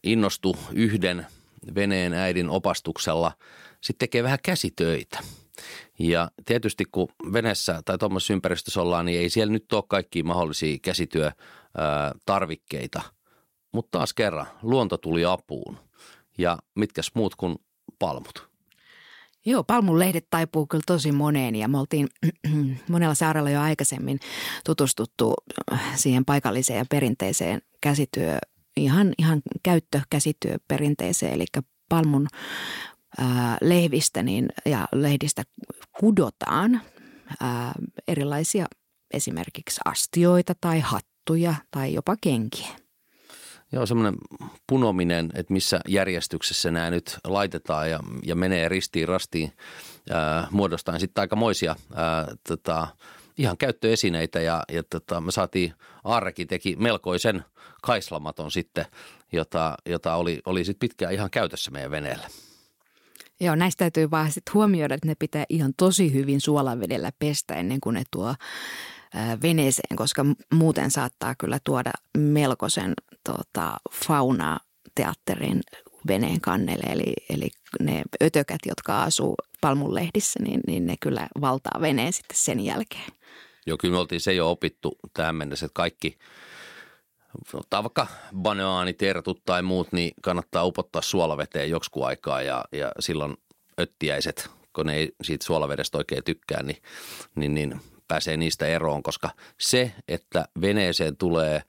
innostu 0.02 0.56
yhden 0.72 1.26
veneen 1.74 2.14
äidin 2.14 2.50
opastuksella, 2.50 3.32
sitten 3.80 4.08
tekee 4.08 4.22
vähän 4.22 4.38
käsitöitä. 4.42 5.18
Ja 5.98 6.30
tietysti 6.44 6.84
kun 6.92 7.08
venessä 7.32 7.82
tai 7.84 7.98
tuommoisessa 7.98 8.32
ympäristössä 8.32 8.82
ollaan, 8.82 9.06
niin 9.06 9.20
ei 9.20 9.30
siellä 9.30 9.52
nyt 9.52 9.72
ole 9.72 9.84
kaikkia 9.88 10.24
mahdollisia 10.24 10.78
käsityötarvikkeita. 10.82 13.02
Mutta 13.72 13.98
taas 13.98 14.14
kerran, 14.14 14.46
luonto 14.62 14.96
tuli 14.96 15.24
apuun. 15.24 15.78
Ja 16.38 16.58
mitkäs 16.74 17.10
muut 17.14 17.34
kuin 17.34 17.56
palmut. 17.98 18.49
Joo, 19.46 19.64
palmun 19.64 19.98
lehdet 19.98 20.26
taipuu 20.30 20.66
kyllä 20.66 20.82
tosi 20.86 21.12
moneen 21.12 21.56
ja 21.56 21.68
me 21.68 21.78
oltiin 21.78 22.08
monella 22.88 23.14
saarella 23.14 23.50
jo 23.50 23.60
aikaisemmin 23.60 24.20
tutustuttu 24.64 25.34
siihen 25.94 26.24
paikalliseen 26.24 26.78
ja 26.78 26.84
perinteiseen 26.90 27.62
käsityö 27.80 28.38
ihan, 28.76 29.12
ihan 29.18 29.42
käyttökäsityöperinteeseen, 29.62 31.34
eli 31.34 31.44
palmun 31.88 32.26
ää, 33.18 33.58
lehvistä 33.60 34.22
niin, 34.22 34.48
ja 34.66 34.88
lehdistä 34.92 35.42
kudotaan 36.00 36.80
ää, 37.40 37.72
erilaisia 38.08 38.66
esimerkiksi 39.14 39.80
astioita 39.84 40.54
tai 40.60 40.80
hattuja 40.80 41.54
tai 41.70 41.94
jopa 41.94 42.16
kenkiä. 42.20 42.79
Joo, 43.72 43.86
semmoinen 43.86 44.14
punominen, 44.66 45.30
että 45.34 45.52
missä 45.52 45.80
järjestyksessä 45.88 46.70
nämä 46.70 46.90
nyt 46.90 47.18
laitetaan 47.24 47.90
ja, 47.90 48.00
ja 48.22 48.34
menee 48.34 48.68
ristiin 48.68 49.08
rastiin 49.08 49.52
ää, 50.10 50.48
muodostaen 50.50 51.00
sitten 51.00 51.22
aikamoisia 51.22 51.76
ää, 51.94 52.26
tota, 52.48 52.86
ihan 53.36 53.56
käyttöesineitä 53.56 54.40
ja, 54.40 54.62
ja 54.72 54.82
tota, 54.82 55.20
me 55.20 55.32
saatiin, 55.32 55.74
Aarrekin 56.04 56.48
teki 56.48 56.76
melkoisen 56.76 57.44
kaislamaton 57.82 58.50
sitten, 58.50 58.86
jota, 59.32 59.74
jota 59.86 60.14
oli, 60.14 60.40
oli 60.46 60.64
sitten 60.64 60.88
pitkään 60.88 61.14
ihan 61.14 61.30
käytössä 61.30 61.70
meidän 61.70 61.90
veneellä. 61.90 62.28
Joo, 63.40 63.54
näistä 63.54 63.78
täytyy 63.78 64.10
vaan 64.10 64.32
sitten 64.32 64.54
huomioida, 64.54 64.94
että 64.94 65.08
ne 65.08 65.14
pitää 65.18 65.44
ihan 65.48 65.72
tosi 65.76 66.12
hyvin 66.12 66.40
suolavedellä 66.40 67.12
pestä 67.18 67.54
ennen 67.54 67.80
kuin 67.80 67.94
ne 67.94 68.02
tuo 68.10 68.34
veneeseen, 69.42 69.96
koska 69.96 70.26
muuten 70.54 70.90
saattaa 70.90 71.34
kyllä 71.34 71.58
tuoda 71.64 71.90
melkoisen 72.18 72.94
tota, 73.24 73.76
fauna-teatterin 73.92 75.60
veneen 76.08 76.40
kannelle. 76.40 76.92
Eli, 76.92 77.14
eli 77.30 77.48
ne 77.80 78.02
ötökät, 78.22 78.60
jotka 78.66 79.02
asuu 79.02 79.34
palmunlehdissä, 79.60 80.42
niin, 80.42 80.60
niin 80.66 80.86
ne 80.86 80.94
kyllä 81.00 81.28
valtaa 81.40 81.80
veneen 81.80 82.12
sitten 82.12 82.36
sen 82.36 82.60
jälkeen. 82.60 83.12
Joo, 83.66 83.76
kyllä 83.78 83.92
me 83.92 83.98
oltiin 83.98 84.20
se 84.20 84.32
jo 84.32 84.50
opittu 84.50 84.98
tähän 85.14 85.34
mennessä, 85.34 85.66
että 85.66 85.74
kaikki, 85.74 86.18
ottaa 87.54 87.82
vaikka 87.82 88.06
banaanitertut 88.36 89.42
tai 89.44 89.62
muut, 89.62 89.92
niin 89.92 90.12
kannattaa 90.22 90.64
upottaa 90.64 91.02
suolaveteen 91.02 91.70
joksikun 91.70 92.06
aikaa 92.06 92.42
ja, 92.42 92.64
ja 92.72 92.92
silloin 93.00 93.36
öttiäiset, 93.80 94.50
kun 94.72 94.86
ne 94.86 94.94
ei 94.94 95.12
siitä 95.22 95.44
suolavedestä 95.44 95.98
oikein 95.98 96.24
tykkää, 96.24 96.62
niin, 96.62 96.82
niin, 97.34 97.54
niin 97.54 97.80
pääsee 98.08 98.36
niistä 98.36 98.66
eroon, 98.66 99.02
koska 99.02 99.30
se, 99.58 99.92
että 100.08 100.44
veneeseen 100.60 101.16
tulee 101.16 101.62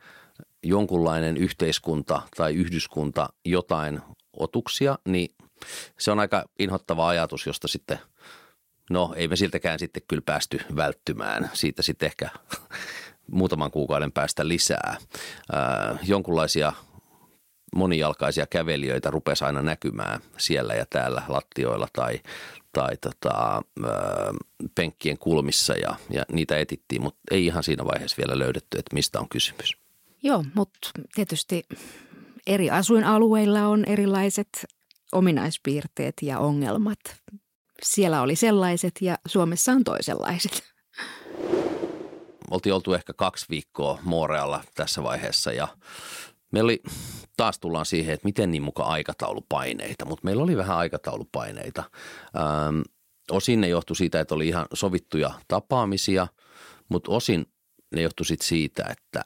jonkunlainen 0.63 1.37
yhteiskunta 1.37 2.21
tai 2.37 2.53
yhdyskunta 2.53 3.29
jotain 3.45 4.01
otuksia, 4.33 4.97
niin 5.05 5.35
se 5.99 6.11
on 6.11 6.19
aika 6.19 6.45
inhottava 6.59 7.07
ajatus, 7.07 7.45
josta 7.45 7.67
sitten, 7.67 7.99
no 8.89 9.13
ei 9.15 9.27
me 9.27 9.35
siltäkään 9.35 9.79
sitten 9.79 10.03
kyllä 10.07 10.23
päästy 10.25 10.59
välttymään. 10.75 11.49
Siitä 11.53 11.81
sitten 11.81 12.05
ehkä 12.05 12.29
muutaman 13.31 13.71
kuukauden 13.71 14.11
päästä 14.11 14.47
lisää. 14.47 14.97
Ää, 15.53 15.97
jonkunlaisia 16.03 16.73
monijalkaisia 17.75 18.47
kävelijöitä 18.47 19.11
rupesi 19.11 19.43
aina 19.43 19.61
näkymään 19.61 20.21
siellä 20.37 20.73
ja 20.73 20.85
täällä 20.89 21.21
lattioilla 21.27 21.87
tai, 21.93 22.19
tai 22.73 22.97
tota, 22.97 23.61
penkkien 24.75 25.17
kulmissa 25.17 25.73
ja, 25.73 25.95
ja 26.09 26.23
niitä 26.31 26.57
etittiin, 26.57 27.01
mutta 27.01 27.19
ei 27.31 27.45
ihan 27.45 27.63
siinä 27.63 27.85
vaiheessa 27.85 28.17
vielä 28.17 28.39
löydetty, 28.39 28.77
että 28.79 28.93
mistä 28.93 29.19
on 29.19 29.29
kysymys. 29.29 29.80
Joo, 30.23 30.45
mutta 30.55 30.89
tietysti 31.15 31.63
eri 32.47 32.69
asuinalueilla 32.69 33.67
on 33.67 33.85
erilaiset 33.85 34.65
ominaispiirteet 35.11 36.13
ja 36.21 36.39
ongelmat. 36.39 36.99
Siellä 37.83 38.21
oli 38.21 38.35
sellaiset 38.35 38.93
ja 39.01 39.17
Suomessa 39.27 39.71
on 39.71 39.83
toisenlaiset. 39.83 40.63
Oltiin 42.51 42.73
oltu 42.73 42.93
ehkä 42.93 43.13
kaksi 43.13 43.45
viikkoa 43.49 43.99
Moorealla 44.03 44.63
tässä 44.75 45.03
vaiheessa 45.03 45.51
ja 45.51 45.67
meillä 46.51 46.67
oli, 46.67 46.81
taas 47.37 47.59
tullaan 47.59 47.85
siihen, 47.85 48.13
että 48.13 48.25
miten 48.27 48.51
niin 48.51 48.63
mukaan 48.63 48.89
aikataulupaineita, 48.89 50.05
mutta 50.05 50.25
meillä 50.25 50.43
oli 50.43 50.57
vähän 50.57 50.77
aikataulupaineita. 50.77 51.83
Ähm, 52.35 52.81
osin 53.31 53.61
ne 53.61 53.67
johtui 53.67 53.95
siitä, 53.95 54.19
että 54.19 54.35
oli 54.35 54.47
ihan 54.47 54.65
sovittuja 54.73 55.31
tapaamisia, 55.47 56.27
mutta 56.89 57.11
osin 57.11 57.45
ne 57.95 58.01
johtui 58.01 58.25
siitä, 58.41 58.83
että 58.89 59.25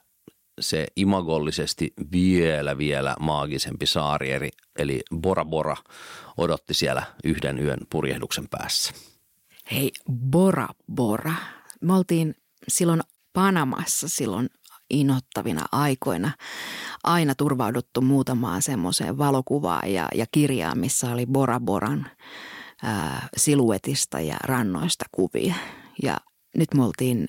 se 0.60 0.86
imagollisesti 0.96 1.92
vielä 2.12 2.78
vielä 2.78 3.16
maagisempi 3.20 3.86
saari, 3.86 4.32
eli, 4.32 4.50
eli 4.78 5.00
Bora 5.16 5.44
Bora, 5.44 5.76
odotti 6.36 6.74
siellä 6.74 7.02
yhden 7.24 7.58
yön 7.58 7.78
purjehduksen 7.90 8.48
päässä. 8.50 8.92
Hei, 9.72 9.92
Bora 10.30 10.68
Bora. 10.94 11.34
Me 11.80 11.94
oltiin 11.94 12.34
silloin 12.68 13.00
Panamassa 13.32 14.08
silloin 14.08 14.48
inottavina 14.90 15.64
aikoina 15.72 16.30
aina 17.04 17.34
turvauduttu 17.34 18.00
muutamaan 18.00 18.62
semmoiseen 18.62 19.18
valokuvaan 19.18 19.92
ja, 19.92 20.08
ja 20.14 20.26
kirjaan, 20.32 20.78
missä 20.78 21.10
oli 21.10 21.26
Bora 21.26 21.60
Boran 21.60 22.06
ää, 22.82 23.28
siluetista 23.36 24.20
ja 24.20 24.36
rannoista 24.44 25.04
kuvia. 25.12 25.54
Ja 26.02 26.16
nyt 26.56 26.74
me 26.74 26.84
oltiin 26.84 27.28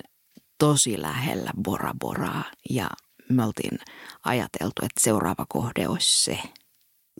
tosi 0.58 1.02
lähellä 1.02 1.50
Bora 1.62 1.94
Boraa 2.00 2.44
ja 2.70 2.88
me 3.30 3.44
oltiin 3.44 3.78
ajateltu, 4.24 4.82
että 4.82 5.00
seuraava 5.00 5.46
kohde 5.48 5.88
olisi 5.88 6.24
se. 6.24 6.38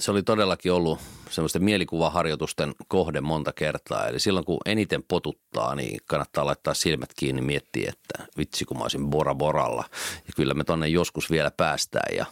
Se 0.00 0.10
oli 0.10 0.22
todellakin 0.22 0.72
ollut 0.72 0.98
semmoisten 1.30 1.64
mielikuvaharjoitusten 1.64 2.74
kohde 2.88 3.20
monta 3.20 3.52
kertaa. 3.52 4.06
Eli 4.06 4.20
silloin 4.20 4.44
kun 4.44 4.58
eniten 4.66 5.02
potuttaa, 5.02 5.74
niin 5.74 6.00
kannattaa 6.06 6.46
laittaa 6.46 6.74
silmät 6.74 7.10
kiinni 7.16 7.42
miettiä, 7.42 7.92
että 7.92 8.32
vitsi 8.38 8.64
kun 8.64 8.76
mä 8.76 8.84
olisin 8.84 9.10
Bora 9.10 9.34
Boralla. 9.34 9.84
Ja 10.26 10.32
kyllä 10.36 10.54
me 10.54 10.64
tonne 10.64 10.88
joskus 10.88 11.30
vielä 11.30 11.50
päästään. 11.50 12.16
Ja 12.16 12.26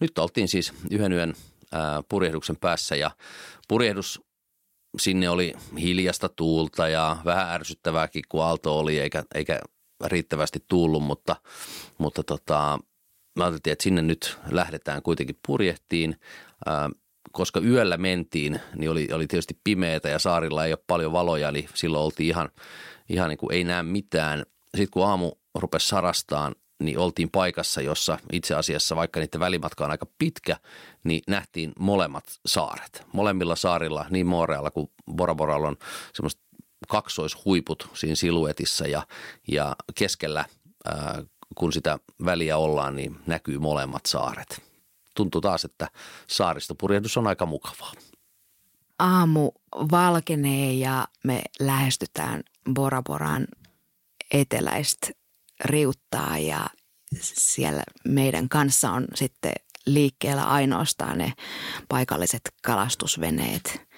nyt 0.00 0.18
oltiin 0.18 0.48
siis 0.48 0.72
yhden 0.90 1.12
yön 1.12 1.34
purjehduksen 2.08 2.56
päässä 2.56 2.96
ja 2.96 3.10
purjehdus 3.68 4.20
sinne 4.98 5.28
oli 5.28 5.54
hiljasta 5.80 6.28
tuulta 6.28 6.88
ja 6.88 7.16
vähän 7.24 7.50
ärsyttävääkin, 7.50 8.22
kun 8.28 8.44
aalto 8.44 8.78
oli 8.78 8.98
eikä, 8.98 9.24
eikä 9.34 9.60
riittävästi 10.04 10.64
tullut, 10.68 11.02
mutta, 11.02 11.36
mutta 11.98 12.22
tota, 12.22 12.78
mä 13.38 13.44
ajattelin, 13.44 13.72
että 13.72 13.82
sinne 13.82 14.02
nyt 14.02 14.38
lähdetään 14.50 15.02
kuitenkin 15.02 15.38
purjehtiin. 15.46 16.16
koska 17.32 17.60
yöllä 17.60 17.96
mentiin, 17.96 18.60
niin 18.76 18.90
oli, 18.90 19.08
oli 19.12 19.26
tietysti 19.26 19.60
pimeätä 19.64 20.08
ja 20.08 20.18
saarilla 20.18 20.64
ei 20.64 20.72
ole 20.72 20.84
paljon 20.86 21.12
valoja, 21.12 21.52
niin 21.52 21.68
silloin 21.74 22.04
oltiin 22.04 22.28
ihan, 22.28 22.48
ihan 23.08 23.28
niin 23.28 23.38
kuin 23.38 23.52
ei 23.52 23.64
näe 23.64 23.82
mitään. 23.82 24.46
Sitten 24.76 24.90
kun 24.90 25.06
aamu 25.06 25.32
rupesi 25.54 25.88
sarastaan, 25.88 26.54
niin 26.82 26.98
oltiin 26.98 27.30
paikassa, 27.30 27.80
jossa 27.80 28.18
itse 28.32 28.54
asiassa, 28.54 28.96
vaikka 28.96 29.20
niiden 29.20 29.40
välimatka 29.40 29.84
on 29.84 29.90
aika 29.90 30.06
pitkä, 30.18 30.56
niin 31.04 31.22
nähtiin 31.28 31.72
molemmat 31.78 32.24
saaret. 32.46 33.02
Molemmilla 33.12 33.56
saarilla, 33.56 34.06
niin 34.10 34.26
Moorealla 34.26 34.70
kuin 34.70 34.90
Boraboralla 35.16 35.68
on 35.68 35.76
semmoiset 36.14 36.40
kaksoishuiput 36.88 37.90
siinä 37.94 38.14
siluetissa 38.14 38.86
ja, 38.86 39.06
ja 39.48 39.76
keskellä 39.94 40.44
ää, 40.84 41.22
kun 41.54 41.72
sitä 41.72 41.98
väliä 42.24 42.56
ollaan, 42.56 42.96
niin 42.96 43.16
näkyy 43.26 43.58
molemmat 43.58 44.06
saaret. 44.06 44.62
Tuntuu 45.14 45.40
taas, 45.40 45.64
että 45.64 45.88
saaristopurjehdus 46.26 47.16
on 47.16 47.26
aika 47.26 47.46
mukavaa. 47.46 47.92
Aamu 48.98 49.50
valkenee 49.72 50.72
ja 50.72 51.08
me 51.24 51.42
lähestytään 51.60 52.42
Bora 52.74 53.02
Boran 53.02 53.46
eteläistä 54.32 55.10
riuttaa 55.64 56.38
ja 56.38 56.66
siellä 57.22 57.82
meidän 58.04 58.48
kanssa 58.48 58.90
on 58.90 59.06
sitten 59.14 59.52
liikkeellä 59.86 60.44
ainoastaan 60.44 61.18
ne 61.18 61.32
paikalliset 61.88 62.42
kalastusveneet– 62.62 63.62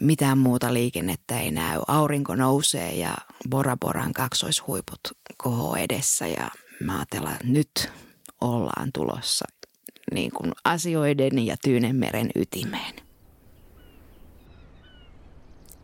mitään 0.00 0.38
muuta 0.38 0.74
liikennettä 0.74 1.40
ei 1.40 1.50
näy. 1.50 1.80
Aurinko 1.88 2.34
nousee 2.34 2.92
ja 2.92 3.14
Bora 3.50 3.76
Boran 3.76 4.12
kaksoishuiput 4.12 5.00
koho 5.36 5.76
edessä 5.76 6.26
ja 6.26 6.50
mä 6.80 7.02
että 7.02 7.38
nyt 7.44 7.92
ollaan 8.40 8.90
tulossa 8.94 9.44
niin 10.14 10.30
kuin 10.32 10.52
asioiden 10.64 11.46
ja 11.46 11.56
Tyynenmeren 11.64 12.30
ytimeen. 12.34 12.94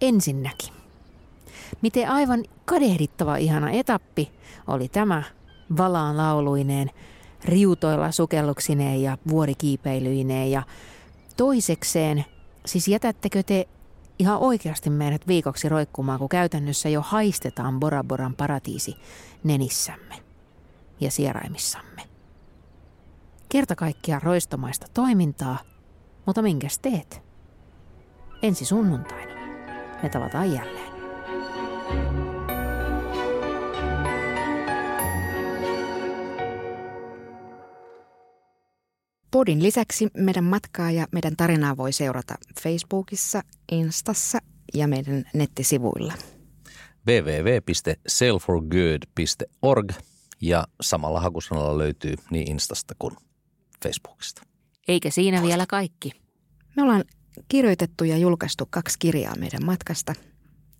Ensinnäkin, 0.01 0.73
miten 1.83 2.11
aivan 2.11 2.44
kadehdittava 2.64 3.37
ihana 3.37 3.71
etappi 3.71 4.31
oli 4.66 4.88
tämä 4.88 5.23
valaan 5.77 6.16
lauluineen, 6.16 6.90
riutoilla 7.44 8.12
sukelluksineen 8.12 9.03
ja 9.03 9.18
vuorikiipeilyineen 9.29 10.51
ja 10.51 10.62
toisekseen– 11.37 12.25
Siis 12.68 12.88
jätättekö 12.88 13.42
te 13.42 13.68
ihan 14.18 14.38
oikeasti 14.38 14.90
meidät 14.90 15.26
viikoksi 15.26 15.68
roikkumaan, 15.68 16.18
kun 16.18 16.28
käytännössä 16.28 16.88
jo 16.88 17.02
haistetaan 17.02 17.81
Bora 17.81 18.04
Boran 18.04 18.35
paratiisi 18.37 18.96
nenissämme 19.44 20.14
ja 21.00 21.11
sieraimissamme? 21.11 22.02
Kerta 23.48 23.76
kaikkiaan 23.76 24.22
roistomaista 24.22 24.87
toimintaa, 24.94 25.59
mutta 26.26 26.42
minkäs 26.42 26.78
teet? 26.78 27.22
Ensi 28.42 28.64
sunnuntaina 28.64 29.35
me 30.02 30.09
tavataan 30.09 30.52
jälleen. 30.52 30.88
Podin 39.31 39.62
lisäksi 39.62 40.09
meidän 40.14 40.45
matkaa 40.45 40.91
ja 40.91 41.07
meidän 41.12 41.37
tarinaa 41.37 41.77
voi 41.77 41.93
seurata 41.93 42.35
Facebookissa, 42.62 43.43
Instassa 43.73 44.38
ja 44.75 44.88
meidän 44.88 45.25
nettisivuilla. 45.35 46.12
www.sellforgood.org 47.07 49.93
ja 50.41 50.67
samalla 50.81 51.21
hakusanalla 51.21 51.79
löytyy 51.79 52.14
niin 52.31 52.51
Instasta 52.51 52.95
kuin 52.99 53.17
Facebookista. 53.83 54.43
Eikä 54.88 55.11
siinä 55.11 55.43
vielä 55.43 55.67
kaikki. 55.69 56.12
Me 56.77 56.83
ollaan 56.83 57.05
kirjoitettu 57.49 58.05
ja 58.05 58.17
julkaistu 58.17 58.67
kaksi 58.71 58.99
kirjaa 58.99 59.37
meidän 59.37 59.64
matkasta. 59.64 60.14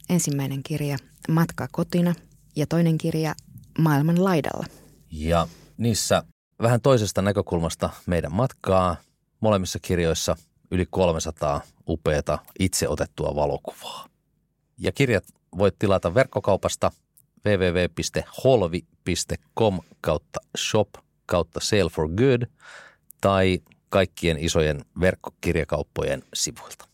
Ensimmäinen 0.09 0.63
kirja 0.63 0.99
Matka 1.29 1.69
kotina 1.73 2.15
ja 2.57 2.67
toinen 2.67 2.99
kirja 2.99 3.35
Maailman 3.79 4.25
laidalla. 4.25 4.67
Ja 5.11 5.49
niissä 5.77 6.23
vähän 6.63 6.81
toisesta 6.81 7.23
näkökulmasta 7.23 7.91
meidän 8.07 8.33
matkaa. 8.33 8.97
Molemmissa 9.41 9.79
kirjoissa 9.83 10.37
yli 10.71 10.87
300 10.91 11.61
upeata 11.89 12.39
itse 12.59 12.89
otettua 12.89 13.35
valokuvaa. 13.35 14.09
Ja 14.79 14.93
kirjat 14.93 15.25
voit 15.59 15.75
tilata 15.79 16.15
verkkokaupasta 16.15 16.93
www.holvi.com 17.45 19.81
kautta 20.01 20.41
shop 20.59 20.89
kautta 21.27 21.61
sale 21.61 21.91
for 21.91 22.09
good 22.09 22.43
tai 23.21 23.59
kaikkien 23.89 24.39
isojen 24.39 24.85
verkkokirjakauppojen 25.01 26.23
sivuilta. 26.35 26.85